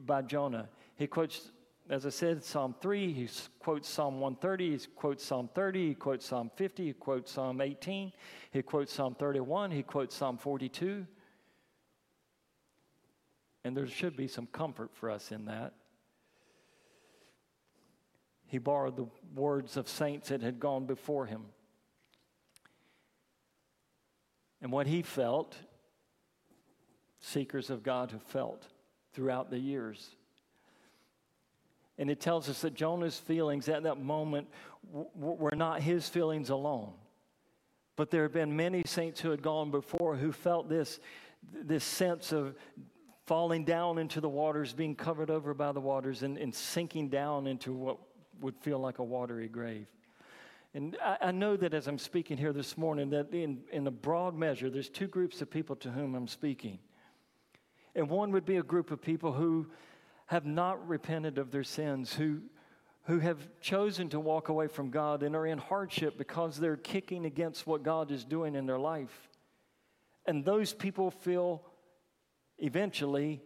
by 0.07 0.23
Jonah. 0.23 0.69
He 0.97 1.07
quotes 1.07 1.53
as 1.91 2.07
I 2.07 2.11
said, 2.11 2.45
Psalm 2.45 2.77
3, 2.81 3.13
he 3.13 3.29
quotes 3.59 3.89
Psalm 3.89 4.21
130, 4.21 4.79
he 4.79 4.87
quotes 4.95 5.25
Psalm 5.25 5.51
30, 5.53 5.89
he 5.89 5.95
quotes 5.95 6.25
Psalm 6.25 6.49
50, 6.55 6.87
he 6.87 6.93
quotes 6.93 7.33
Psalm 7.33 7.61
18, 7.61 8.13
he 8.53 8.63
quotes 8.63 8.93
Psalm 8.93 9.17
31, 9.19 9.73
he 9.73 9.83
quotes 9.83 10.15
Psalm 10.15 10.39
42. 10.39 11.05
And 13.65 13.77
there 13.77 13.89
should 13.89 14.17
be 14.17 14.29
some 14.29 14.47
comfort 14.47 14.95
for 14.95 15.11
us 15.11 15.33
in 15.33 15.47
that. 15.47 15.75
He 18.47 18.59
borrowed 18.59 18.97
the 18.97 19.09
words 19.35 19.77
of 19.77 19.89
saints 19.89 20.29
that 20.29 20.43
had 20.43 20.61
gone 20.61 20.87
before 20.87 21.27
him. 21.27 21.43
And 24.63 24.71
what 24.71 24.87
he 24.87 25.03
felt 25.03 25.57
seekers 27.19 27.69
of 27.69 27.83
God 27.83 28.13
have 28.13 28.23
felt 28.23 28.67
throughout 29.13 29.51
the 29.51 29.59
years. 29.59 30.11
And 32.01 32.11
it 32.11 32.19
tells 32.19 32.49
us 32.49 32.63
that 32.63 32.73
Jonah's 32.73 33.19
feelings 33.19 33.69
at 33.69 33.83
that 33.83 34.01
moment 34.01 34.49
were 35.15 35.55
not 35.55 35.83
his 35.83 36.09
feelings 36.09 36.49
alone. 36.49 36.95
But 37.95 38.11
there 38.11 38.23
have 38.23 38.33
been 38.33 38.57
many 38.57 38.83
saints 38.87 39.21
who 39.21 39.31
had 39.31 39.43
gone 39.43 39.71
before 39.71 40.17
who 40.17 40.33
felt 40.33 40.67
this, 40.67 40.99
this 41.53 41.85
sense 41.85 42.33
of 42.33 42.57
falling 43.27 43.67
down 43.67 43.99
into 43.99 44.23
the 44.23 44.31
waters, 44.31 44.73
being 44.73 44.97
covered 44.97 45.31
over 45.31 45.53
by 45.53 45.73
the 45.73 45.81
waters, 45.81 46.23
and, 46.23 46.39
and 46.39 46.55
sinking 46.55 47.11
down 47.11 47.47
into 47.47 47.75
what 47.75 47.99
would 48.41 48.57
feel 48.57 48.79
like 48.79 48.99
a 48.99 49.05
watery 49.05 49.47
grave. 49.47 49.87
And 50.73 50.97
I, 51.05 51.19
I, 51.21 51.31
know 51.33 51.55
that 51.59 51.75
as 51.75 51.87
I'm 51.87 51.99
speaking 51.99 52.39
here 52.39 52.55
this 52.55 52.79
morning, 52.79 53.11
that 53.11 53.35
in, 53.35 53.61
in 53.73 53.87
a 53.87 53.91
broad 53.91 54.35
measure, 54.35 54.71
there's 54.71 54.89
two 54.89 55.07
groups 55.07 55.43
of 55.43 55.51
people 55.51 55.77
to 55.77 55.91
whom 55.91 56.15
I'm 56.15 56.29
speaking. 56.29 56.79
And 57.95 58.09
one 58.09 58.31
would 58.33 58.47
be 58.47 58.57
a 58.57 58.63
group 58.63 58.91
of 58.91 59.03
people 59.03 59.33
who 59.33 59.67
have 60.31 60.47
not 60.47 60.89
repented 60.89 61.39
of 61.39 61.51
their 61.51 61.65
sins, 61.65 62.15
who, 62.15 62.41
who 63.03 63.19
have 63.19 63.49
chosen 63.61 64.09
to 64.09 64.21
walk 64.21 64.49
away 64.49 64.69
from 64.69 64.89
God 64.89 65.25
and 65.25 65.35
are 65.35 65.45
in 65.45 65.59
hardship 65.59 66.17
because 66.17 66.57
they're 66.57 66.77
kicking 66.77 67.27
against 67.27 67.67
what 67.67 67.83
God 67.83 68.13
is 68.13 68.25
doing 68.25 68.55
in 68.55 68.65
their 68.65 68.79
life. 68.79 69.29
And 70.27 70.45
those 70.45 70.73
people 70.73 71.11
feel 71.11 71.65
eventually, 72.59 73.43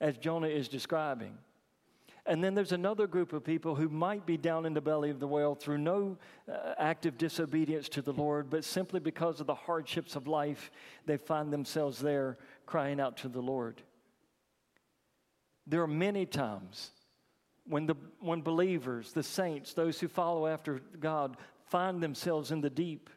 as 0.00 0.16
Jonah 0.16 0.46
is 0.46 0.66
describing, 0.66 1.36
and 2.24 2.42
then 2.42 2.54
there's 2.54 2.72
another 2.72 3.06
group 3.06 3.34
of 3.34 3.44
people 3.44 3.74
who 3.74 3.90
might 3.90 4.24
be 4.24 4.38
down 4.38 4.64
in 4.64 4.72
the 4.72 4.80
belly 4.80 5.10
of 5.10 5.20
the 5.20 5.28
whale 5.28 5.54
through 5.54 5.76
no 5.76 6.16
uh, 6.50 6.72
active 6.78 7.18
disobedience 7.18 7.86
to 7.90 8.00
the 8.00 8.14
Lord, 8.14 8.48
but 8.48 8.64
simply 8.64 8.98
because 8.98 9.42
of 9.42 9.46
the 9.46 9.54
hardships 9.54 10.16
of 10.16 10.26
life, 10.26 10.70
they 11.04 11.18
find 11.18 11.52
themselves 11.52 11.98
there 11.98 12.38
crying 12.64 12.98
out 12.98 13.18
to 13.18 13.28
the 13.28 13.42
Lord. 13.42 13.82
There 15.66 15.82
are 15.82 15.88
many 15.88 16.26
times 16.26 16.90
when, 17.66 17.86
the, 17.86 17.94
when 18.20 18.42
believers, 18.42 19.12
the 19.12 19.22
saints, 19.22 19.72
those 19.72 19.98
who 19.98 20.08
follow 20.08 20.46
after 20.46 20.80
God, 21.00 21.36
find 21.68 22.02
themselves 22.02 22.50
in 22.50 22.60
the 22.60 22.70
deep. 22.70 23.10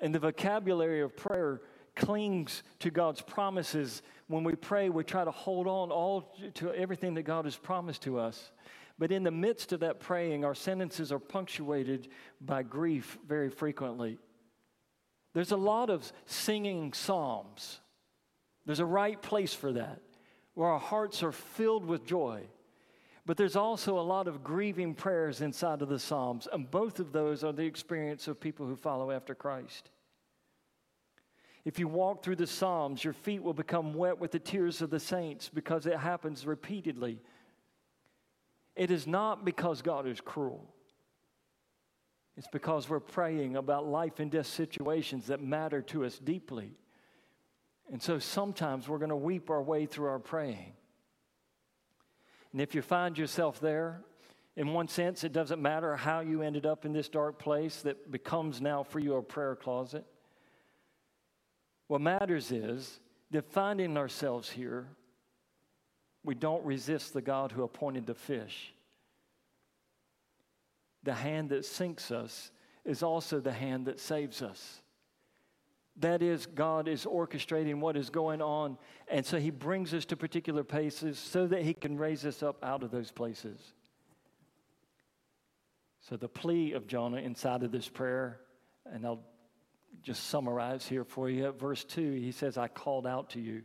And 0.00 0.14
the 0.14 0.18
vocabulary 0.18 1.00
of 1.00 1.16
prayer 1.16 1.62
clings 1.94 2.62
to 2.80 2.90
God's 2.90 3.22
promises 3.22 4.02
when 4.28 4.44
we 4.44 4.54
pray, 4.54 4.90
we 4.90 5.04
try 5.04 5.24
to 5.24 5.30
hold 5.30 5.66
on 5.66 5.90
all 5.90 6.36
to 6.54 6.72
everything 6.72 7.14
that 7.14 7.22
God 7.22 7.44
has 7.44 7.56
promised 7.56 8.02
to 8.02 8.18
us. 8.18 8.50
But 8.98 9.12
in 9.12 9.22
the 9.22 9.30
midst 9.30 9.72
of 9.72 9.80
that 9.80 10.00
praying, 10.00 10.44
our 10.44 10.54
sentences 10.54 11.12
are 11.12 11.18
punctuated 11.18 12.08
by 12.40 12.62
grief 12.62 13.18
very 13.26 13.50
frequently. 13.50 14.18
There's 15.34 15.52
a 15.52 15.56
lot 15.56 15.90
of 15.90 16.10
singing 16.24 16.92
psalms. 16.92 17.80
There's 18.64 18.80
a 18.80 18.86
right 18.86 19.20
place 19.20 19.54
for 19.54 19.72
that, 19.74 20.00
where 20.56 20.70
our 20.70 20.80
hearts 20.80 21.22
are 21.22 21.32
filled 21.32 21.84
with 21.84 22.06
joy. 22.06 22.42
But 23.26 23.36
there's 23.36 23.56
also 23.56 23.98
a 23.98 24.00
lot 24.00 24.26
of 24.26 24.42
grieving 24.42 24.94
prayers 24.94 25.42
inside 25.42 25.82
of 25.82 25.90
the 25.90 25.98
Psalms, 25.98 26.48
and 26.50 26.70
both 26.70 26.98
of 26.98 27.12
those 27.12 27.44
are 27.44 27.52
the 27.52 27.66
experience 27.66 28.26
of 28.26 28.40
people 28.40 28.66
who 28.66 28.74
follow 28.74 29.10
after 29.10 29.34
Christ. 29.34 29.90
If 31.66 31.78
you 31.78 31.88
walk 31.88 32.22
through 32.22 32.36
the 32.36 32.46
Psalms, 32.46 33.04
your 33.04 33.12
feet 33.12 33.42
will 33.42 33.52
become 33.52 33.92
wet 33.92 34.18
with 34.18 34.30
the 34.30 34.38
tears 34.38 34.80
of 34.80 34.88
the 34.88 34.98
saints 34.98 35.50
because 35.52 35.84
it 35.84 35.98
happens 35.98 36.46
repeatedly. 36.46 37.20
It 38.74 38.90
is 38.90 39.06
not 39.06 39.44
because 39.44 39.82
God 39.82 40.06
is 40.06 40.22
cruel. 40.22 40.72
It's 42.38 42.48
because 42.50 42.88
we're 42.88 43.00
praying 43.00 43.56
about 43.56 43.86
life 43.86 44.20
and 44.20 44.30
death 44.30 44.46
situations 44.46 45.26
that 45.26 45.42
matter 45.42 45.82
to 45.82 46.06
us 46.06 46.18
deeply. 46.18 46.70
And 47.92 48.02
so 48.02 48.18
sometimes 48.18 48.88
we're 48.88 48.98
going 48.98 49.10
to 49.10 49.16
weep 49.16 49.50
our 49.50 49.62
way 49.62 49.86
through 49.86 50.08
our 50.08 50.18
praying. 50.18 50.72
And 52.52 52.60
if 52.60 52.74
you 52.74 52.82
find 52.82 53.16
yourself 53.16 53.60
there, 53.60 54.02
in 54.56 54.72
one 54.72 54.88
sense, 54.88 55.22
it 55.22 55.32
doesn't 55.32 55.60
matter 55.60 55.94
how 55.96 56.20
you 56.20 56.42
ended 56.42 56.64
up 56.64 56.84
in 56.84 56.92
this 56.92 57.08
dark 57.08 57.38
place 57.38 57.82
that 57.82 58.10
becomes 58.10 58.60
now 58.60 58.82
for 58.82 58.98
you 58.98 59.14
a 59.16 59.22
prayer 59.22 59.54
closet. 59.54 60.04
What 61.88 62.00
matters 62.00 62.50
is 62.50 62.98
that 63.30 63.44
finding 63.52 63.96
ourselves 63.96 64.50
here, 64.50 64.88
we 66.24 66.34
don't 66.34 66.64
resist 66.64 67.12
the 67.12 67.22
God 67.22 67.52
who 67.52 67.62
appointed 67.62 68.06
the 68.06 68.14
fish. 68.14 68.72
The 71.02 71.14
hand 71.14 71.50
that 71.50 71.64
sinks 71.64 72.10
us 72.10 72.50
is 72.84 73.02
also 73.02 73.38
the 73.38 73.52
hand 73.52 73.86
that 73.86 74.00
saves 74.00 74.42
us. 74.42 74.80
That 75.98 76.22
is, 76.22 76.46
God 76.46 76.88
is 76.88 77.04
orchestrating 77.04 77.80
what 77.80 77.96
is 77.96 78.10
going 78.10 78.42
on, 78.42 78.76
and 79.08 79.24
so 79.24 79.38
He 79.38 79.50
brings 79.50 79.94
us 79.94 80.04
to 80.06 80.16
particular 80.16 80.62
places 80.62 81.18
so 81.18 81.46
that 81.46 81.62
He 81.62 81.72
can 81.72 81.96
raise 81.96 82.26
us 82.26 82.42
up 82.42 82.62
out 82.62 82.82
of 82.82 82.90
those 82.90 83.10
places. 83.10 83.58
So, 86.00 86.16
the 86.16 86.28
plea 86.28 86.72
of 86.72 86.86
Jonah 86.86 87.16
inside 87.16 87.62
of 87.62 87.72
this 87.72 87.88
prayer, 87.88 88.40
and 88.84 89.06
I'll 89.06 89.24
just 90.02 90.28
summarize 90.28 90.86
here 90.86 91.04
for 91.04 91.28
you. 91.28 91.46
At 91.46 91.58
verse 91.58 91.82
2, 91.84 92.12
he 92.12 92.30
says, 92.30 92.56
I 92.56 92.68
called 92.68 93.06
out 93.06 93.30
to 93.30 93.40
you. 93.40 93.62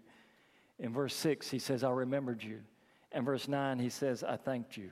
In 0.80 0.94
verse 0.94 1.14
6, 1.16 1.50
he 1.50 1.60
says, 1.60 1.84
I 1.84 1.92
remembered 1.92 2.42
you. 2.42 2.62
And 3.12 3.26
verse 3.26 3.48
9, 3.48 3.78
he 3.78 3.90
says, 3.90 4.24
I 4.24 4.38
thanked 4.38 4.78
you. 4.78 4.92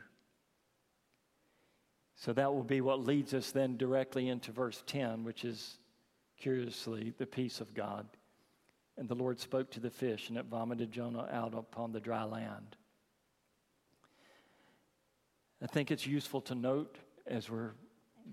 So 2.15 2.33
that 2.33 2.53
will 2.53 2.63
be 2.63 2.81
what 2.81 2.99
leads 2.99 3.33
us 3.33 3.51
then 3.51 3.77
directly 3.77 4.27
into 4.27 4.51
verse 4.51 4.83
10, 4.85 5.23
which 5.23 5.45
is 5.45 5.79
curiously 6.39 7.13
the 7.17 7.25
peace 7.25 7.61
of 7.61 7.73
God. 7.73 8.07
And 8.97 9.07
the 9.07 9.15
Lord 9.15 9.39
spoke 9.39 9.71
to 9.71 9.79
the 9.79 9.89
fish, 9.89 10.29
and 10.29 10.37
it 10.37 10.45
vomited 10.45 10.91
Jonah 10.91 11.27
out 11.31 11.53
upon 11.53 11.91
the 11.91 11.99
dry 11.99 12.23
land. 12.23 12.75
I 15.61 15.67
think 15.67 15.91
it's 15.91 16.07
useful 16.07 16.41
to 16.41 16.55
note 16.55 16.97
as 17.27 17.49
we're 17.49 17.71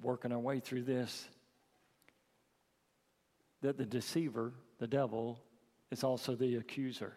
working 0.02 0.32
our 0.32 0.38
way 0.38 0.60
through 0.60 0.82
this 0.82 1.28
that 3.62 3.78
the 3.78 3.86
deceiver, 3.86 4.52
the 4.78 4.86
devil, 4.86 5.40
is 5.90 6.04
also 6.04 6.34
the 6.34 6.56
accuser. 6.56 7.14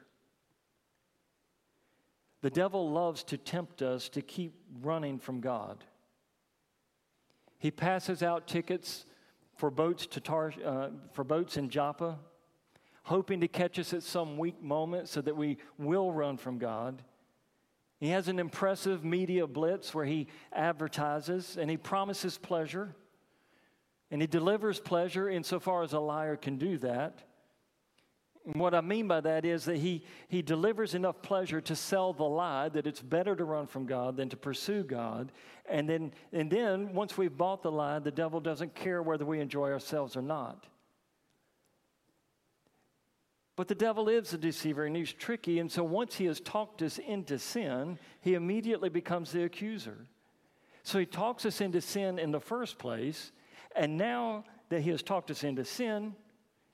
The 2.41 2.49
devil 2.49 2.89
loves 2.89 3.23
to 3.25 3.37
tempt 3.37 3.81
us 3.81 4.09
to 4.09 4.21
keep 4.21 4.53
running 4.81 5.19
from 5.19 5.41
God. 5.41 5.83
He 7.57 7.71
passes 7.71 8.23
out 8.23 8.47
tickets 8.47 9.05
for 9.59 9.69
boats 9.69 10.07
to 10.07 10.21
Tar, 10.21 10.53
uh, 10.65 10.87
for 11.11 11.25
boats 11.25 11.57
in 11.57 11.69
Joppa, 11.69 12.17
hoping 13.03 13.41
to 13.41 13.47
catch 13.49 13.77
us 13.77 13.93
at 13.93 14.03
some 14.03 14.37
weak 14.37 14.63
moment 14.63 15.09
so 15.09 15.19
that 15.19 15.35
we 15.35 15.57
will 15.77 16.13
run 16.13 16.37
from 16.37 16.57
God. 16.59 17.03
He 17.99 18.07
has 18.07 18.29
an 18.29 18.39
impressive 18.39 19.03
media 19.03 19.45
blitz 19.47 19.93
where 19.93 20.05
he 20.05 20.27
advertises 20.53 21.57
and 21.59 21.69
he 21.69 21.75
promises 21.75 22.37
pleasure. 22.37 22.95
And 24.09 24.21
he 24.21 24.27
delivers 24.27 24.79
pleasure 24.79 25.29
insofar 25.29 25.83
as 25.83 25.91
a 25.91 25.99
liar 25.99 26.37
can 26.37 26.57
do 26.57 26.77
that. 26.77 27.21
And 28.49 28.59
what 28.59 28.73
I 28.73 28.81
mean 28.81 29.07
by 29.07 29.21
that 29.21 29.45
is 29.45 29.65
that 29.65 29.77
he, 29.77 30.03
he 30.27 30.41
delivers 30.41 30.95
enough 30.95 31.21
pleasure 31.21 31.61
to 31.61 31.75
sell 31.75 32.13
the 32.13 32.23
lie 32.23 32.67
that 32.69 32.87
it's 32.87 32.99
better 32.99 33.35
to 33.35 33.45
run 33.45 33.67
from 33.67 33.85
God 33.85 34.17
than 34.17 34.27
to 34.29 34.37
pursue 34.37 34.81
God. 34.81 35.31
And 35.67 35.87
then, 35.87 36.11
and 36.33 36.49
then 36.49 36.95
once 36.95 37.15
we've 37.15 37.37
bought 37.37 37.61
the 37.61 37.71
lie, 37.71 37.99
the 37.99 38.09
devil 38.09 38.39
doesn't 38.39 38.73
care 38.73 39.03
whether 39.03 39.23
we 39.23 39.39
enjoy 39.39 39.71
ourselves 39.71 40.17
or 40.17 40.23
not. 40.23 40.65
But 43.55 43.67
the 43.67 43.75
devil 43.75 44.09
is 44.09 44.33
a 44.33 44.37
deceiver 44.39 44.85
and 44.85 44.95
he's 44.95 45.13
tricky. 45.13 45.59
And 45.59 45.71
so 45.71 45.83
once 45.83 46.15
he 46.15 46.25
has 46.25 46.39
talked 46.39 46.81
us 46.81 46.97
into 46.97 47.37
sin, 47.37 47.99
he 48.21 48.33
immediately 48.33 48.89
becomes 48.89 49.31
the 49.31 49.43
accuser. 49.43 50.07
So 50.81 50.97
he 50.97 51.05
talks 51.05 51.45
us 51.45 51.61
into 51.61 51.81
sin 51.81 52.17
in 52.17 52.31
the 52.31 52.39
first 52.39 52.79
place. 52.79 53.31
And 53.75 53.95
now 53.95 54.43
that 54.69 54.81
he 54.81 54.89
has 54.89 55.03
talked 55.03 55.29
us 55.29 55.43
into 55.43 55.65
sin, 55.65 56.15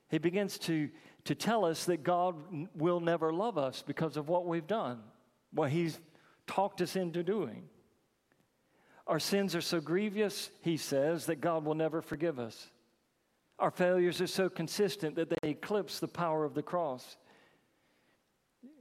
he 0.10 0.20
begins 0.20 0.58
to, 0.60 0.90
to 1.26 1.36
tell 1.36 1.66
us 1.66 1.86
that 1.86 2.04
God 2.04 2.36
will 2.76 3.00
never 3.00 3.34
love 3.34 3.58
us 3.58 3.84
because 3.86 4.16
of 4.18 4.30
what 4.30 4.46
we've 4.46 4.68
done, 4.68 5.00
what 5.52 5.72
he's 5.72 6.00
talked 6.48 6.82
us 6.82 6.96
into 6.96 7.24
doing. 7.24 7.64
Our 9.08 9.20
sins 9.20 9.56
are 9.56 9.62
so 9.62 9.80
grievous, 9.82 10.50
he 10.62 10.78
says, 10.78 11.28
that 11.28 11.42
God 11.42 11.66
will 11.66 11.76
never 11.76 12.02
forgive 12.02 12.40
us. 12.40 12.72
Our 13.60 13.72
failures 13.72 14.22
are 14.22 14.28
so 14.28 14.50
consistent 14.50 15.16
that 15.16 15.30
they 15.30 15.50
eclipse 15.50 16.00
the 16.00 16.08
power 16.08 16.44
of 16.44 16.54
the 16.54 16.64
cross. 16.64 17.18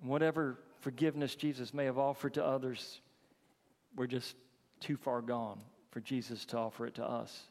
Whatever 0.00 0.58
forgiveness 0.80 1.34
Jesus 1.34 1.72
may 1.72 1.84
have 1.84 1.98
offered 1.98 2.34
to 2.34 2.44
others, 2.44 3.00
we're 3.96 4.06
just 4.06 4.34
too 4.80 4.96
far 4.96 5.22
gone 5.22 5.60
for 5.90 6.00
Jesus 6.00 6.44
to 6.46 6.58
offer 6.58 6.86
it 6.86 6.94
to 6.96 7.04
us. 7.04 7.44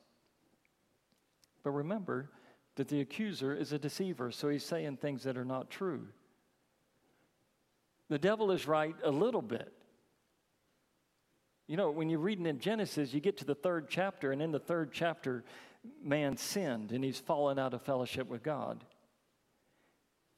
But 1.64 1.72
remember 1.72 2.30
that 2.76 2.88
the 2.88 3.02
accuser 3.02 3.54
is 3.56 3.72
a 3.72 3.80
deceiver, 3.80 4.32
so 4.32 4.50
he's 4.50 4.66
saying 4.66 4.98
things 4.98 5.24
that 5.24 5.38
are 5.38 5.46
not 5.46 5.70
true. 5.70 6.08
The 8.10 8.20
devil 8.20 8.52
is 8.52 8.68
right 8.68 8.96
a 9.04 9.12
little 9.12 9.42
bit. 9.42 9.72
You 11.68 11.78
know, 11.78 11.92
when 11.92 12.10
you're 12.10 12.20
reading 12.20 12.46
in 12.46 12.60
Genesis, 12.60 13.14
you 13.14 13.22
get 13.22 13.38
to 13.38 13.46
the 13.46 13.56
third 13.56 13.88
chapter, 13.90 14.32
and 14.32 14.42
in 14.42 14.52
the 14.52 14.60
third 14.60 14.92
chapter, 14.92 15.44
man 16.02 16.38
sinned 16.38 16.92
and 16.92 17.04
he's 17.04 17.20
fallen 17.20 17.60
out 17.60 17.74
of 17.74 17.82
fellowship 17.82 18.28
with 18.28 18.44
God. 18.44 18.84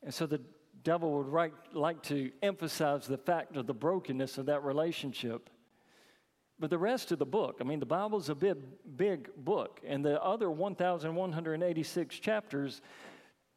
And 0.04 0.14
so 0.14 0.26
the 0.26 0.42
devil 0.84 1.24
would 1.24 1.52
like 1.74 2.04
to 2.04 2.32
emphasize 2.42 3.08
the 3.08 3.18
fact 3.18 3.56
of 3.58 3.66
the 3.66 3.74
brokenness 3.74 4.38
of 4.38 4.48
that 4.48 4.64
relationship. 4.64 5.50
But 6.60 6.70
the 6.70 6.78
rest 6.78 7.12
of 7.12 7.20
the 7.20 7.26
book, 7.26 7.58
I 7.60 7.64
mean, 7.66 7.80
the 7.80 7.86
Bible's 7.86 8.30
a 8.30 8.36
big, 8.36 8.58
big 8.96 9.30
book, 9.36 9.82
and 9.86 10.06
the 10.06 10.22
other 10.24 10.50
1,186 10.50 12.20
chapters 12.20 12.82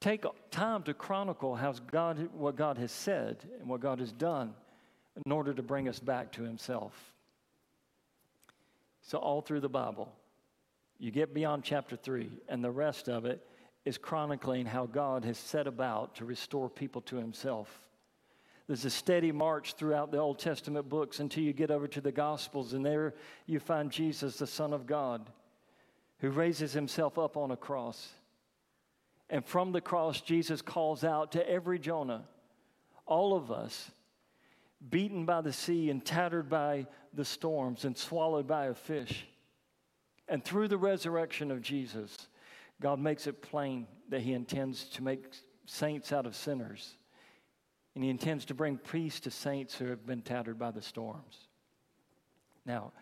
take 0.01 0.25
time 0.51 0.83
to 0.85 0.95
chronicle 0.95 1.55
how 1.55 1.73
God, 1.91 2.29
what 2.33 2.57
God 2.57 2.79
has 2.79 2.91
said 2.91 3.45
and 3.61 3.69
what 3.69 3.81
God 3.81 4.01
has 4.01 4.13
done 4.13 4.55
in 5.25 5.33
order 5.33 5.55
to 5.55 5.63
bring 5.63 5.89
us 5.89 5.99
back 6.01 6.33
to 6.33 6.43
Himself. 6.43 7.13
So, 9.03 9.19
all 9.19 9.41
through 9.41 9.61
the 9.61 9.69
Bible, 9.69 10.13
you 10.99 11.11
get 11.11 11.33
beyond 11.33 11.63
chapter 11.63 11.97
3, 11.97 12.31
and 12.49 12.63
the 12.63 12.71
rest 12.71 13.09
of 13.09 13.25
it 13.25 13.47
is 13.85 13.97
chronicling 13.97 14.67
how 14.67 14.87
God 14.87 15.25
has 15.25 15.39
set 15.39 15.67
about 15.67 16.17
to 16.17 16.25
restore 16.25 16.69
people 16.69 17.01
to 17.03 17.17
Himself. 17.17 17.81
There's 18.69 18.85
a 18.85 18.91
steady 18.91 19.33
march 19.33 19.73
throughout 19.73 20.13
the 20.13 20.19
Old 20.19 20.39
Testament 20.39 20.91
books 20.91 21.21
until 21.21 21.43
you 21.43 21.55
get 21.55 21.71
over 21.71 21.89
to 21.89 22.03
the 22.03 22.13
Gospels, 22.13 22.75
and 22.75 22.85
there 22.85 23.15
you 23.47 23.61
find 23.61 23.91
Jesus, 23.91 24.37
the 24.37 24.47
Son 24.47 24.75
of 24.75 24.87
God, 24.87 25.31
who 26.19 26.29
raises 26.29 26.75
himself 26.75 27.19
up 27.19 27.39
on 27.39 27.51
a 27.51 27.57
cross. 27.57 28.11
And 29.31 29.45
from 29.45 29.73
the 29.73 29.81
cross, 29.81 30.21
Jesus 30.21 30.61
calls 30.61 31.03
out 31.03 31.33
to 31.33 31.51
every 31.51 31.79
Jonah, 31.79 32.25
all 33.07 33.35
of 33.35 33.51
us, 33.51 33.91
beaten 34.91 35.25
by 35.25 35.41
the 35.41 35.53
sea 35.53 35.89
and 35.89 36.05
tattered 36.05 36.51
by 36.51 36.87
the 37.15 37.25
storms 37.25 37.87
and 37.87 37.97
swallowed 37.97 38.47
by 38.47 38.67
a 38.67 38.75
fish. 38.75 39.27
And 40.29 40.45
through 40.45 40.69
the 40.69 40.77
resurrection 40.77 41.51
of 41.51 41.63
Jesus, 41.63 42.29
God 42.83 42.99
makes 42.99 43.27
it 43.27 43.41
plain 43.41 43.87
that 44.11 44.21
He 44.21 44.35
intends 44.35 44.85
to 44.91 45.03
make 45.03 45.25
saints 45.65 46.13
out 46.13 46.27
of 46.27 46.37
sinners 46.37 46.98
and 47.99 48.05
he 48.05 48.11
intends 48.11 48.45
to 48.45 48.55
bring 48.55 48.79
peace 48.79 49.19
to 49.19 49.29
saints 49.29 49.75
who 49.75 49.87
have 49.87 50.07
been 50.07 50.23
tattered 50.23 50.57
by 50.57 50.71
the 50.71 50.81
storms. 50.81 51.49
Now, 52.65 52.93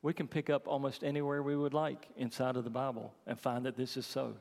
we 0.00 0.14
can 0.14 0.26
pick 0.26 0.48
up 0.48 0.66
almost 0.66 1.04
anywhere 1.04 1.42
we 1.42 1.54
would 1.54 1.74
like 1.74 2.08
inside 2.16 2.56
of 2.56 2.64
the 2.64 2.70
Bible 2.70 3.12
and 3.26 3.38
find 3.38 3.66
that 3.66 3.76
this 3.76 3.98
is 3.98 4.06
so. 4.06 4.32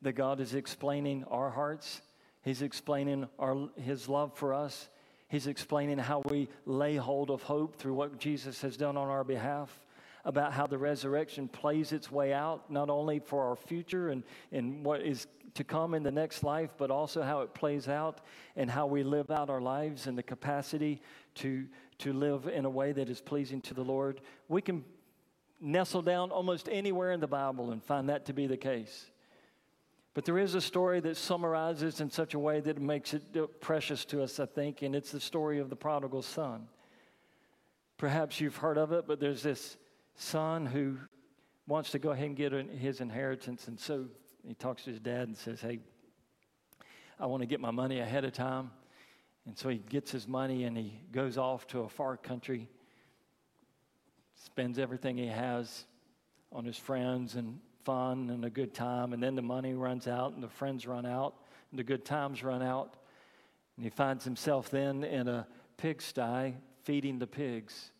That 0.00 0.14
God 0.14 0.40
is 0.40 0.56
explaining 0.56 1.22
our 1.30 1.50
hearts, 1.50 2.02
He's 2.42 2.62
explaining 2.62 3.28
our, 3.38 3.68
His 3.76 4.08
love 4.08 4.36
for 4.36 4.54
us, 4.54 4.88
He's 5.28 5.46
explaining 5.46 5.98
how 5.98 6.22
we 6.28 6.48
lay 6.66 6.96
hold 6.96 7.30
of 7.30 7.44
hope 7.44 7.76
through 7.76 7.94
what 7.94 8.18
Jesus 8.18 8.60
has 8.62 8.76
done 8.76 8.96
on 8.96 9.06
our 9.06 9.22
behalf 9.22 9.70
about 10.24 10.52
how 10.52 10.66
the 10.66 10.78
resurrection 10.78 11.46
plays 11.46 11.92
its 11.92 12.10
way 12.10 12.32
out, 12.32 12.72
not 12.72 12.90
only 12.90 13.20
for 13.20 13.44
our 13.44 13.54
future 13.54 14.08
and, 14.08 14.24
and 14.50 14.84
what 14.84 15.00
is 15.00 15.28
to 15.54 15.64
come 15.64 15.94
in 15.94 16.02
the 16.02 16.10
next 16.10 16.42
life, 16.42 16.70
but 16.78 16.90
also 16.90 17.22
how 17.22 17.42
it 17.42 17.54
plays 17.54 17.88
out 17.88 18.20
and 18.56 18.70
how 18.70 18.86
we 18.86 19.02
live 19.02 19.30
out 19.30 19.50
our 19.50 19.60
lives 19.60 20.06
and 20.06 20.16
the 20.16 20.22
capacity 20.22 21.00
to, 21.36 21.66
to 21.98 22.12
live 22.12 22.46
in 22.46 22.64
a 22.64 22.70
way 22.70 22.92
that 22.92 23.08
is 23.08 23.20
pleasing 23.20 23.60
to 23.62 23.74
the 23.74 23.84
Lord. 23.84 24.20
We 24.48 24.62
can 24.62 24.84
nestle 25.60 26.02
down 26.02 26.30
almost 26.30 26.68
anywhere 26.70 27.12
in 27.12 27.20
the 27.20 27.26
Bible 27.26 27.70
and 27.70 27.82
find 27.82 28.08
that 28.08 28.26
to 28.26 28.32
be 28.32 28.46
the 28.46 28.56
case. 28.56 29.10
But 30.14 30.24
there 30.24 30.38
is 30.38 30.54
a 30.54 30.60
story 30.60 31.00
that 31.00 31.16
summarizes 31.16 32.00
in 32.00 32.10
such 32.10 32.34
a 32.34 32.38
way 32.38 32.60
that 32.60 32.80
makes 32.80 33.14
it 33.14 33.60
precious 33.60 34.04
to 34.06 34.22
us, 34.22 34.38
I 34.40 34.46
think, 34.46 34.82
and 34.82 34.94
it's 34.94 35.10
the 35.10 35.20
story 35.20 35.58
of 35.58 35.70
the 35.70 35.76
prodigal 35.76 36.22
son. 36.22 36.68
Perhaps 37.96 38.40
you've 38.40 38.56
heard 38.56 38.76
of 38.76 38.92
it, 38.92 39.06
but 39.06 39.20
there's 39.20 39.42
this 39.42 39.76
son 40.16 40.66
who 40.66 40.98
wants 41.66 41.90
to 41.92 41.98
go 41.98 42.10
ahead 42.10 42.26
and 42.26 42.36
get 42.36 42.52
his 42.52 43.00
inheritance, 43.00 43.68
and 43.68 43.78
so 43.78 44.06
he 44.46 44.54
talks 44.54 44.84
to 44.84 44.90
his 44.90 45.00
dad 45.00 45.28
and 45.28 45.36
says, 45.36 45.60
Hey, 45.60 45.80
I 47.18 47.26
want 47.26 47.42
to 47.42 47.46
get 47.46 47.60
my 47.60 47.70
money 47.70 48.00
ahead 48.00 48.24
of 48.24 48.32
time. 48.32 48.70
And 49.46 49.56
so 49.56 49.68
he 49.68 49.78
gets 49.78 50.10
his 50.10 50.28
money 50.28 50.64
and 50.64 50.76
he 50.76 51.00
goes 51.10 51.36
off 51.36 51.66
to 51.68 51.80
a 51.80 51.88
far 51.88 52.16
country, 52.16 52.68
spends 54.44 54.78
everything 54.78 55.16
he 55.16 55.26
has 55.26 55.84
on 56.52 56.64
his 56.64 56.76
friends 56.76 57.34
and 57.34 57.58
fun 57.84 58.30
and 58.30 58.44
a 58.44 58.50
good 58.50 58.74
time. 58.74 59.12
And 59.12 59.22
then 59.22 59.34
the 59.34 59.42
money 59.42 59.74
runs 59.74 60.06
out 60.06 60.34
and 60.34 60.42
the 60.42 60.48
friends 60.48 60.86
run 60.86 61.06
out 61.06 61.34
and 61.70 61.78
the 61.78 61.84
good 61.84 62.04
times 62.04 62.42
run 62.42 62.62
out. 62.62 62.94
And 63.76 63.84
he 63.84 63.90
finds 63.90 64.24
himself 64.24 64.70
then 64.70 65.02
in 65.02 65.28
a 65.28 65.46
pigsty 65.76 66.54
feeding 66.84 67.18
the 67.18 67.26
pigs, 67.26 67.90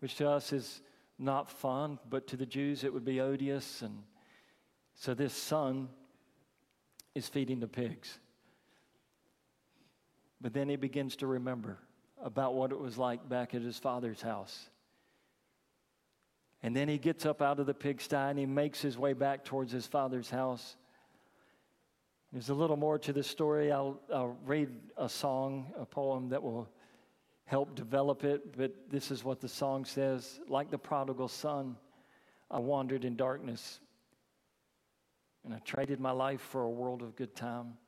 which 0.00 0.16
to 0.16 0.28
us 0.28 0.52
is 0.52 0.80
not 1.18 1.50
fun, 1.50 1.98
but 2.08 2.26
to 2.28 2.36
the 2.36 2.46
Jews 2.46 2.84
it 2.84 2.92
would 2.92 3.04
be 3.04 3.20
odious 3.20 3.82
and 3.82 4.02
so 4.98 5.14
this 5.14 5.32
son 5.32 5.88
is 7.14 7.28
feeding 7.28 7.60
the 7.60 7.68
pigs. 7.68 8.18
But 10.40 10.52
then 10.52 10.68
he 10.68 10.74
begins 10.74 11.14
to 11.16 11.28
remember 11.28 11.78
about 12.22 12.54
what 12.54 12.72
it 12.72 12.78
was 12.78 12.98
like 12.98 13.28
back 13.28 13.54
at 13.54 13.62
his 13.62 13.78
father's 13.78 14.20
house. 14.20 14.70
And 16.64 16.74
then 16.74 16.88
he 16.88 16.98
gets 16.98 17.24
up 17.24 17.40
out 17.40 17.60
of 17.60 17.66
the 17.66 17.74
pigsty 17.74 18.16
and 18.16 18.36
he 18.36 18.44
makes 18.44 18.82
his 18.82 18.98
way 18.98 19.12
back 19.12 19.44
towards 19.44 19.70
his 19.70 19.86
father's 19.86 20.28
house. 20.28 20.76
There's 22.32 22.48
a 22.48 22.54
little 22.54 22.76
more 22.76 22.98
to 22.98 23.12
the 23.12 23.22
story. 23.22 23.70
I'll, 23.70 24.00
I'll 24.12 24.36
read 24.44 24.68
a 24.96 25.08
song, 25.08 25.72
a 25.78 25.86
poem 25.86 26.28
that 26.30 26.42
will 26.42 26.68
help 27.44 27.76
develop 27.76 28.24
it, 28.24 28.56
but 28.56 28.72
this 28.90 29.12
is 29.12 29.22
what 29.22 29.40
the 29.40 29.48
song 29.48 29.84
says 29.84 30.40
Like 30.48 30.70
the 30.72 30.78
prodigal 30.78 31.28
son, 31.28 31.76
I 32.50 32.58
wandered 32.58 33.04
in 33.04 33.14
darkness 33.14 33.78
and 35.48 35.56
I 35.56 35.60
traded 35.60 35.98
my 35.98 36.10
life 36.10 36.42
for 36.42 36.64
a 36.64 36.68
world 36.68 37.00
of 37.00 37.16
good 37.16 37.34
time. 37.34 37.78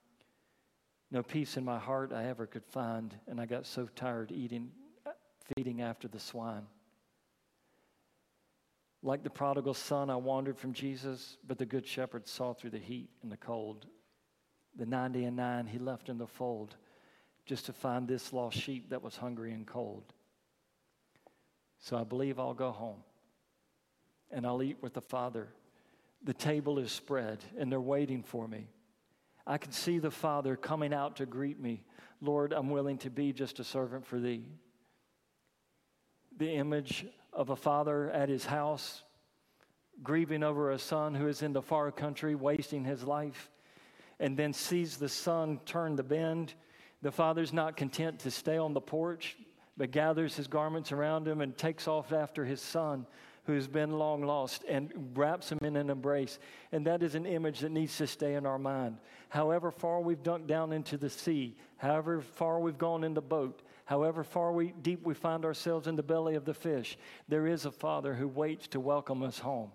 No 1.10 1.22
peace 1.22 1.58
in 1.58 1.64
my 1.64 1.78
heart 1.78 2.10
I 2.10 2.24
ever 2.24 2.46
could 2.46 2.64
find, 2.64 3.14
and 3.28 3.38
I 3.38 3.44
got 3.44 3.66
so 3.66 3.86
tired 3.94 4.32
eating, 4.32 4.70
feeding 5.54 5.82
after 5.82 6.08
the 6.08 6.18
swine. 6.18 6.62
Like 9.02 9.22
the 9.22 9.28
prodigal 9.28 9.74
son, 9.74 10.08
I 10.08 10.16
wandered 10.16 10.56
from 10.56 10.72
Jesus, 10.72 11.36
but 11.46 11.58
the 11.58 11.66
good 11.66 11.86
shepherd 11.86 12.26
saw 12.26 12.54
through 12.54 12.70
the 12.70 12.78
heat 12.78 13.10
and 13.22 13.30
the 13.30 13.36
cold. 13.36 13.84
The 14.78 14.86
90 14.86 15.24
and 15.24 15.36
9 15.36 15.66
he 15.66 15.78
left 15.78 16.08
in 16.08 16.16
the 16.16 16.26
fold 16.26 16.76
just 17.44 17.66
to 17.66 17.74
find 17.74 18.08
this 18.08 18.32
lost 18.32 18.56
sheep 18.56 18.88
that 18.88 19.02
was 19.02 19.18
hungry 19.18 19.52
and 19.52 19.66
cold. 19.66 20.14
So 21.78 21.98
I 21.98 22.04
believe 22.04 22.38
I'll 22.38 22.54
go 22.54 22.70
home 22.70 23.02
and 24.30 24.46
I'll 24.46 24.62
eat 24.62 24.78
with 24.80 24.94
the 24.94 25.02
Father 25.02 25.48
the 26.24 26.34
table 26.34 26.78
is 26.78 26.92
spread 26.92 27.38
and 27.58 27.70
they're 27.70 27.80
waiting 27.80 28.22
for 28.22 28.46
me. 28.46 28.68
I 29.46 29.58
can 29.58 29.72
see 29.72 29.98
the 29.98 30.10
Father 30.10 30.56
coming 30.56 30.92
out 30.92 31.16
to 31.16 31.26
greet 31.26 31.58
me. 31.58 31.82
Lord, 32.20 32.52
I'm 32.52 32.70
willing 32.70 32.98
to 32.98 33.10
be 33.10 33.32
just 33.32 33.58
a 33.58 33.64
servant 33.64 34.06
for 34.06 34.18
thee. 34.18 34.44
The 36.36 36.50
image 36.50 37.06
of 37.32 37.50
a 37.50 37.56
father 37.56 38.10
at 38.10 38.28
his 38.28 38.44
house, 38.44 39.02
grieving 40.02 40.42
over 40.42 40.70
a 40.70 40.78
son 40.78 41.14
who 41.14 41.28
is 41.28 41.42
in 41.42 41.52
the 41.52 41.62
far 41.62 41.90
country, 41.90 42.34
wasting 42.34 42.84
his 42.84 43.04
life, 43.04 43.50
and 44.18 44.36
then 44.36 44.52
sees 44.52 44.96
the 44.96 45.08
son 45.08 45.60
turn 45.64 45.96
the 45.96 46.02
bend. 46.02 46.54
The 47.02 47.12
father's 47.12 47.52
not 47.52 47.76
content 47.76 48.20
to 48.20 48.30
stay 48.30 48.58
on 48.58 48.74
the 48.74 48.80
porch, 48.80 49.36
but 49.76 49.90
gathers 49.90 50.36
his 50.36 50.46
garments 50.46 50.92
around 50.92 51.26
him 51.26 51.40
and 51.40 51.56
takes 51.56 51.88
off 51.88 52.12
after 52.12 52.44
his 52.44 52.60
son 52.60 53.06
who's 53.50 53.68
been 53.68 53.92
long 53.92 54.22
lost 54.22 54.64
and 54.68 54.92
wraps 55.14 55.50
him 55.50 55.58
in 55.62 55.76
an 55.76 55.90
embrace. 55.90 56.38
And 56.72 56.86
that 56.86 57.02
is 57.02 57.14
an 57.14 57.26
image 57.26 57.60
that 57.60 57.72
needs 57.72 57.96
to 57.98 58.06
stay 58.06 58.34
in 58.34 58.46
our 58.46 58.58
mind. 58.58 58.98
However 59.28 59.70
far 59.70 60.00
we've 60.00 60.22
dunked 60.22 60.46
down 60.46 60.72
into 60.72 60.96
the 60.96 61.10
sea, 61.10 61.56
however 61.76 62.20
far 62.20 62.60
we've 62.60 62.78
gone 62.78 63.04
in 63.04 63.14
the 63.14 63.20
boat, 63.20 63.62
however 63.84 64.24
far 64.24 64.52
we, 64.52 64.72
deep 64.82 65.04
we 65.04 65.14
find 65.14 65.44
ourselves 65.44 65.86
in 65.86 65.96
the 65.96 66.02
belly 66.02 66.34
of 66.34 66.44
the 66.44 66.54
fish, 66.54 66.96
there 67.28 67.46
is 67.46 67.66
a 67.66 67.70
Father 67.70 68.14
who 68.14 68.28
waits 68.28 68.68
to 68.68 68.80
welcome 68.80 69.22
us 69.22 69.38
home. 69.38 69.70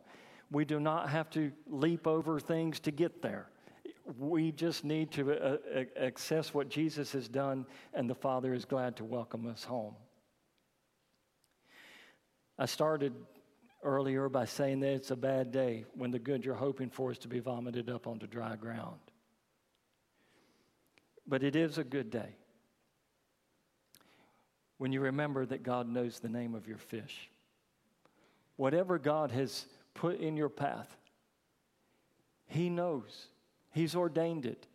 We 0.51 0.65
do 0.65 0.79
not 0.79 1.09
have 1.09 1.29
to 1.31 1.51
leap 1.67 2.07
over 2.07 2.39
things 2.39 2.79
to 2.81 2.91
get 2.91 3.21
there. 3.21 3.49
We 4.19 4.51
just 4.51 4.83
need 4.83 5.11
to 5.13 5.33
uh, 5.33 5.57
uh 5.75 5.83
access 5.99 6.53
what 6.53 6.69
Jesus 6.69 7.11
has 7.13 7.27
done, 7.27 7.65
and 7.93 8.09
the 8.09 8.15
Father 8.15 8.53
is 8.53 8.63
glad 8.63 8.95
to 8.97 9.03
welcome 9.03 9.47
us 9.47 9.63
home. 9.63 9.95
I 12.57 12.67
started 12.67 13.13
earlier 13.86 14.28
by 14.28 14.45
saying 14.45 14.82
that 14.82 14.91
it's 14.91 15.12
a 15.12 15.15
bad 15.15 15.52
day 15.52 15.86
when 15.94 16.12
the 16.12 16.19
good 16.19 16.44
you're 16.44 16.56
hoping 16.56 16.90
for 16.90 17.12
is 17.12 17.19
to 17.19 17.27
be 17.27 17.40
vomited 17.40 17.90
up 17.90 18.08
onto 18.08 18.27
dry 18.27 18.56
ground. 18.56 19.00
But 21.27 21.44
it 21.44 21.56
is 21.56 21.77
a 21.77 21.83
good 21.83 22.10
day 22.10 22.36
when 24.77 24.92
you 24.92 25.02
remember 25.02 25.46
that 25.46 25.63
God 25.63 25.88
knows 25.88 26.19
the 26.19 26.29
name 26.29 26.56
of 26.56 26.67
your 26.67 26.77
fish. 26.77 27.29
Whatever 28.58 28.98
God 28.98 29.31
has 29.31 29.65
put 29.94 30.19
in 30.19 30.36
your 30.36 30.50
path, 30.50 30.98
He 32.48 32.69
knows, 32.69 33.27
He's 33.71 33.96
ordained 33.96 34.46
it. 34.46 34.67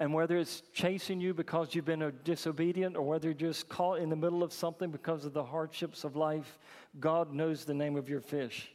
And 0.00 0.12
whether 0.12 0.36
it's 0.38 0.62
chasing 0.72 1.20
you 1.20 1.34
because 1.34 1.74
you've 1.74 1.84
been 1.84 2.12
disobedient 2.24 2.96
or 2.96 3.02
whether 3.02 3.28
you're 3.28 3.34
just 3.34 3.68
caught 3.68 4.00
in 4.00 4.08
the 4.08 4.16
middle 4.16 4.42
of 4.42 4.52
something 4.52 4.90
because 4.90 5.24
of 5.24 5.34
the 5.34 5.44
hardships 5.44 6.02
of 6.02 6.16
life, 6.16 6.58
God 6.98 7.32
knows 7.32 7.64
the 7.64 7.74
name 7.74 7.96
of 7.96 8.08
your 8.08 8.20
fish. 8.20 8.72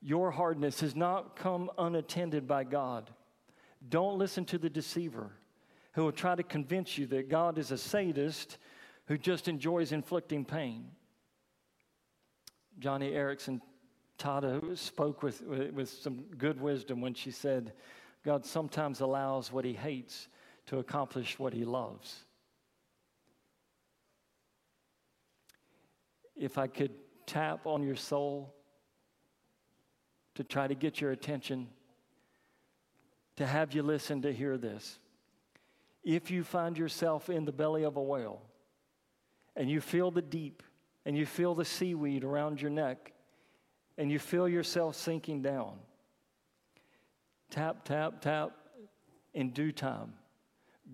Your 0.00 0.30
hardness 0.30 0.80
has 0.80 0.96
not 0.96 1.36
come 1.36 1.70
unattended 1.76 2.46
by 2.48 2.64
God. 2.64 3.10
Don't 3.88 4.16
listen 4.16 4.44
to 4.46 4.58
the 4.58 4.70
deceiver. 4.70 5.32
who 5.92 6.04
will 6.04 6.12
try 6.12 6.34
to 6.34 6.42
convince 6.42 6.96
you 6.98 7.06
that 7.06 7.28
God 7.28 7.58
is 7.58 7.70
a 7.70 7.78
sadist 7.78 8.58
who 9.06 9.18
just 9.18 9.48
enjoys 9.48 9.92
inflicting 9.92 10.44
pain. 10.44 10.86
Joni 12.80 13.12
Eareckson 13.12 13.60
Tada 14.18 14.76
spoke 14.76 15.22
with, 15.22 15.42
with 15.42 15.90
some 15.90 16.24
good 16.38 16.60
wisdom 16.60 17.00
when 17.00 17.14
she 17.14 17.30
said, 17.30 17.72
God 18.24 18.46
sometimes 18.46 19.00
allows 19.00 19.52
what 19.52 19.64
he 19.64 19.72
hates 19.72 20.28
to 20.66 20.78
accomplish 20.78 21.38
what 21.38 21.52
he 21.52 21.64
loves. 21.64 22.24
If 26.36 26.56
I 26.56 26.66
could 26.66 26.92
tap 27.26 27.66
on 27.66 27.82
your 27.82 27.96
soul 27.96 28.54
to 30.34 30.44
try 30.44 30.66
to 30.66 30.74
get 30.74 31.00
your 31.00 31.10
attention, 31.10 31.68
to 33.36 33.46
have 33.46 33.74
you 33.74 33.82
listen 33.82 34.22
to 34.22 34.32
hear 34.32 34.56
this. 34.56 34.98
If 36.04 36.30
you 36.30 36.42
find 36.42 36.76
yourself 36.76 37.28
in 37.28 37.44
the 37.44 37.52
belly 37.52 37.84
of 37.84 37.96
a 37.96 38.02
whale 38.02 38.42
and 39.56 39.70
you 39.70 39.80
feel 39.80 40.10
the 40.10 40.22
deep 40.22 40.62
and 41.04 41.16
you 41.16 41.26
feel 41.26 41.54
the 41.54 41.64
seaweed 41.64 42.24
around 42.24 42.60
your 42.60 42.70
neck 42.70 43.12
and 43.98 44.10
you 44.10 44.18
feel 44.18 44.48
yourself 44.48 44.96
sinking 44.96 45.42
down, 45.42 45.78
tap, 47.52 47.84
tap, 47.84 48.20
tap, 48.20 48.50
in 49.34 49.50
due 49.50 49.70
time, 49.70 50.14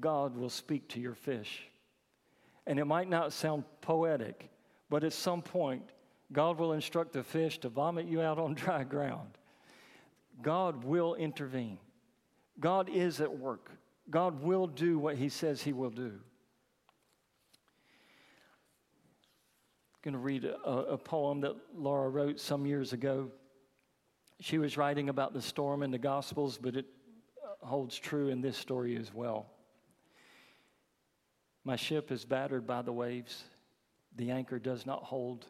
God 0.00 0.36
will 0.36 0.50
speak 0.50 0.88
to 0.90 1.00
your 1.00 1.14
fish. 1.14 1.62
And 2.66 2.78
it 2.78 2.84
might 2.84 3.08
not 3.08 3.32
sound 3.32 3.64
poetic, 3.80 4.50
but 4.90 5.02
at 5.04 5.14
some 5.14 5.40
point, 5.40 5.82
God 6.32 6.58
will 6.58 6.74
instruct 6.74 7.12
the 7.12 7.22
fish 7.22 7.58
to 7.60 7.70
vomit 7.70 8.06
you 8.06 8.20
out 8.20 8.38
on 8.38 8.54
dry 8.54 8.84
ground. 8.84 9.30
God 10.42 10.84
will 10.84 11.14
intervene. 11.14 11.78
God 12.60 12.90
is 12.90 13.20
at 13.20 13.38
work. 13.38 13.70
God 14.10 14.42
will 14.42 14.66
do 14.66 14.98
what 14.98 15.16
He 15.16 15.28
says 15.28 15.62
He 15.62 15.72
will 15.72 15.90
do. 15.90 16.12
I'm 19.94 20.12
going 20.12 20.12
to 20.12 20.18
read 20.18 20.44
a, 20.44 20.70
a 20.70 20.98
poem 20.98 21.40
that 21.40 21.56
Laura 21.74 22.08
wrote 22.08 22.40
some 22.40 22.66
years 22.66 22.92
ago. 22.92 23.30
She 24.40 24.58
was 24.58 24.76
writing 24.76 25.08
about 25.08 25.32
the 25.32 25.42
storm 25.42 25.82
in 25.82 25.90
the 25.90 25.98
Gospels, 25.98 26.58
but 26.58 26.76
it 26.76 26.86
uh, 27.42 27.66
holds 27.66 27.98
true 27.98 28.28
in 28.28 28.40
this 28.40 28.56
story 28.56 28.96
as 28.96 29.12
well. 29.12 29.46
My 31.64 31.76
ship 31.76 32.12
is 32.12 32.24
battered 32.24 32.66
by 32.66 32.82
the 32.82 32.92
waves. 32.92 33.44
The 34.16 34.30
anchor 34.30 34.58
does 34.58 34.86
not 34.86 35.02
hold. 35.02 35.46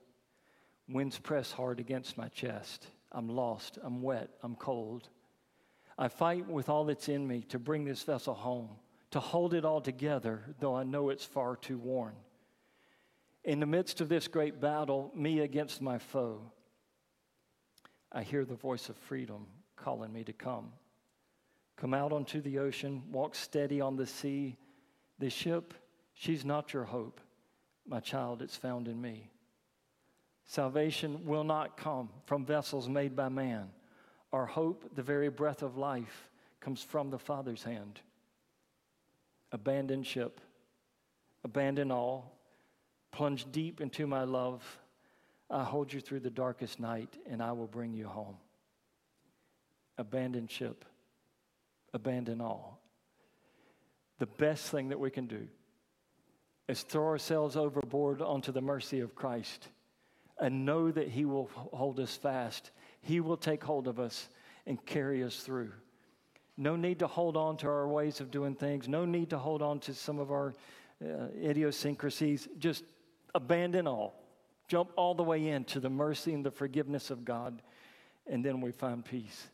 Winds 0.88 1.18
press 1.18 1.52
hard 1.52 1.80
against 1.80 2.16
my 2.16 2.28
chest. 2.28 2.86
I'm 3.12 3.28
lost. 3.28 3.78
I'm 3.82 4.02
wet. 4.02 4.30
I'm 4.42 4.56
cold. 4.56 5.08
I 5.98 6.08
fight 6.08 6.48
with 6.48 6.68
all 6.68 6.84
that's 6.84 7.08
in 7.08 7.26
me 7.26 7.42
to 7.48 7.58
bring 7.58 7.84
this 7.84 8.02
vessel 8.04 8.34
home, 8.34 8.70
to 9.10 9.20
hold 9.20 9.52
it 9.52 9.64
all 9.64 9.80
together, 9.80 10.42
though 10.60 10.74
I 10.74 10.84
know 10.84 11.10
it's 11.10 11.24
far 11.24 11.56
too 11.56 11.78
worn. 11.78 12.14
In 13.44 13.60
the 13.60 13.66
midst 13.66 14.00
of 14.00 14.08
this 14.08 14.28
great 14.28 14.60
battle, 14.60 15.10
me 15.14 15.40
against 15.40 15.82
my 15.82 15.98
foe, 15.98 16.52
I 18.12 18.22
hear 18.22 18.44
the 18.44 18.54
voice 18.54 18.88
of 18.88 18.96
freedom 18.96 19.46
calling 19.76 20.12
me 20.12 20.24
to 20.24 20.32
come. 20.32 20.72
Come 21.76 21.94
out 21.94 22.12
onto 22.12 22.40
the 22.40 22.58
ocean, 22.58 23.02
walk 23.12 23.34
steady 23.34 23.80
on 23.80 23.96
the 23.96 24.06
sea. 24.06 24.56
The 25.18 25.30
ship, 25.30 25.74
she's 26.14 26.44
not 26.44 26.72
your 26.72 26.84
hope. 26.84 27.20
My 27.86 28.00
child, 28.00 28.42
it's 28.42 28.56
found 28.56 28.88
in 28.88 29.00
me. 29.00 29.30
Salvation 30.44 31.26
will 31.26 31.44
not 31.44 31.76
come 31.76 32.08
from 32.24 32.44
vessels 32.44 32.88
made 32.88 33.14
by 33.14 33.28
man. 33.28 33.70
Our 34.32 34.46
hope, 34.46 34.90
the 34.94 35.02
very 35.02 35.28
breath 35.28 35.62
of 35.62 35.76
life, 35.76 36.30
comes 36.60 36.82
from 36.82 37.10
the 37.10 37.18
Father's 37.18 37.62
hand. 37.62 38.00
Abandon 39.52 40.02
ship, 40.02 40.40
abandon 41.44 41.90
all, 41.90 42.38
plunge 43.10 43.50
deep 43.52 43.80
into 43.80 44.06
my 44.06 44.24
love. 44.24 44.78
I 45.50 45.64
hold 45.64 45.92
you 45.92 46.00
through 46.00 46.20
the 46.20 46.30
darkest 46.30 46.78
night, 46.78 47.16
and 47.28 47.42
I 47.42 47.52
will 47.52 47.66
bring 47.66 47.94
you 47.94 48.06
home. 48.06 48.36
Abandon 49.96 50.46
ship, 50.46 50.84
abandon 51.94 52.40
all. 52.40 52.80
The 54.18 54.26
best 54.26 54.70
thing 54.70 54.88
that 54.88 55.00
we 55.00 55.10
can 55.10 55.26
do 55.26 55.48
is 56.68 56.82
throw 56.82 57.06
ourselves 57.06 57.56
overboard 57.56 58.20
onto 58.20 58.52
the 58.52 58.60
mercy 58.60 59.00
of 59.00 59.14
Christ 59.14 59.68
and 60.38 60.66
know 60.66 60.90
that 60.90 61.08
He 61.08 61.24
will 61.24 61.50
hold 61.72 61.98
us 61.98 62.14
fast. 62.16 62.70
He 63.00 63.20
will 63.20 63.36
take 63.36 63.64
hold 63.64 63.88
of 63.88 63.98
us 63.98 64.28
and 64.66 64.84
carry 64.84 65.24
us 65.24 65.36
through. 65.36 65.72
No 66.56 66.76
need 66.76 66.98
to 66.98 67.06
hold 67.06 67.36
on 67.36 67.56
to 67.58 67.68
our 67.68 67.88
ways 67.88 68.20
of 68.20 68.30
doing 68.30 68.54
things, 68.54 68.88
no 68.88 69.04
need 69.04 69.30
to 69.30 69.38
hold 69.38 69.62
on 69.62 69.80
to 69.80 69.94
some 69.94 70.18
of 70.18 70.30
our 70.30 70.54
uh, 71.02 71.28
idiosyncrasies. 71.42 72.48
Just 72.58 72.84
abandon 73.34 73.86
all. 73.86 74.20
Jump 74.68 74.90
all 74.96 75.14
the 75.14 75.22
way 75.22 75.48
into 75.48 75.80
the 75.80 75.90
mercy 75.90 76.34
and 76.34 76.44
the 76.44 76.50
forgiveness 76.50 77.10
of 77.10 77.24
God, 77.24 77.62
and 78.26 78.44
then 78.44 78.60
we 78.60 78.70
find 78.70 79.04
peace. 79.04 79.48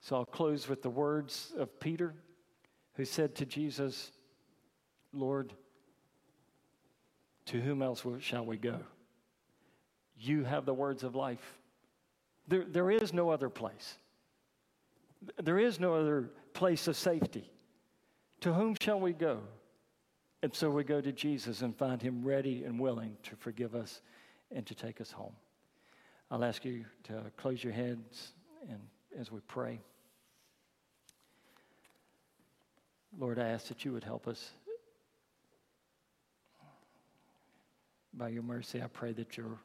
So 0.00 0.16
I'll 0.16 0.24
close 0.26 0.68
with 0.68 0.82
the 0.82 0.90
words 0.90 1.52
of 1.56 1.80
Peter, 1.80 2.14
who 2.94 3.04
said 3.04 3.34
to 3.36 3.46
Jesus, 3.46 4.12
Lord, 5.12 5.54
to 7.46 7.60
whom 7.60 7.80
else 7.80 8.04
shall 8.20 8.44
we 8.44 8.58
go? 8.58 8.78
You 10.18 10.44
have 10.44 10.66
the 10.66 10.74
words 10.74 11.02
of 11.02 11.14
life. 11.14 11.58
There, 12.46 12.64
there 12.64 12.90
is 12.90 13.14
no 13.14 13.30
other 13.30 13.48
place. 13.48 13.98
There 15.42 15.58
is 15.58 15.80
no 15.80 15.94
other 15.94 16.30
place 16.52 16.86
of 16.86 16.96
safety. 16.96 17.50
To 18.40 18.52
whom 18.52 18.76
shall 18.80 19.00
we 19.00 19.12
go? 19.12 19.40
And 20.42 20.54
so 20.54 20.70
we 20.70 20.84
go 20.84 21.00
to 21.00 21.12
Jesus 21.12 21.62
and 21.62 21.76
find 21.76 22.00
him 22.00 22.22
ready 22.22 22.64
and 22.64 22.78
willing 22.78 23.16
to 23.24 23.36
forgive 23.36 23.74
us 23.74 24.02
and 24.54 24.66
to 24.66 24.74
take 24.74 25.00
us 25.00 25.10
home. 25.10 25.34
I'll 26.30 26.44
ask 26.44 26.64
you 26.64 26.84
to 27.04 27.22
close 27.36 27.62
your 27.62 27.72
heads 27.72 28.32
and 28.68 28.80
as 29.18 29.32
we 29.32 29.40
pray. 29.48 29.80
Lord, 33.18 33.38
I 33.38 33.48
ask 33.48 33.68
that 33.68 33.84
you 33.84 33.92
would 33.92 34.04
help 34.04 34.28
us. 34.28 34.50
By 38.12 38.28
your 38.28 38.42
mercy, 38.42 38.82
I 38.82 38.86
pray 38.88 39.12
that 39.12 39.36
your 39.36 39.58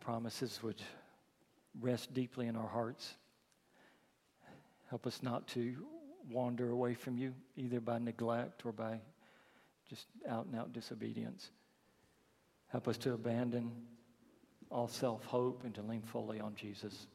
promises 0.00 0.60
would 0.62 0.82
rest 1.80 2.12
deeply 2.12 2.46
in 2.46 2.56
our 2.56 2.68
hearts. 2.68 3.14
Help 4.88 5.06
us 5.06 5.22
not 5.22 5.46
to 5.48 5.74
wander 6.30 6.70
away 6.70 6.94
from 6.94 7.16
you, 7.16 7.34
either 7.56 7.80
by 7.80 7.98
neglect 7.98 8.64
or 8.64 8.72
by 8.72 9.00
just 9.88 10.06
out 10.28 10.46
and 10.46 10.56
out 10.56 10.72
disobedience. 10.72 11.50
Help 12.68 12.88
us 12.88 12.98
to 12.98 13.12
abandon 13.12 13.70
all 14.70 14.88
self 14.88 15.24
hope 15.24 15.62
and 15.64 15.74
to 15.74 15.82
lean 15.82 16.02
fully 16.02 16.40
on 16.40 16.54
Jesus. 16.54 17.06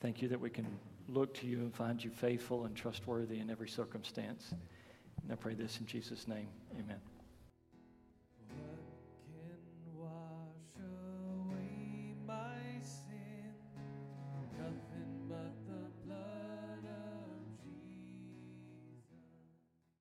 Thank 0.00 0.20
you 0.20 0.28
that 0.28 0.40
we 0.40 0.50
can 0.50 0.66
look 1.08 1.34
to 1.34 1.46
you 1.46 1.58
and 1.58 1.74
find 1.74 2.02
you 2.02 2.10
faithful 2.10 2.64
and 2.64 2.74
trustworthy 2.74 3.38
in 3.38 3.50
every 3.50 3.68
circumstance. 3.68 4.52
And 5.22 5.32
I 5.32 5.36
pray 5.36 5.54
this 5.54 5.78
in 5.78 5.86
Jesus' 5.86 6.26
name. 6.26 6.48
Amen. 6.78 7.11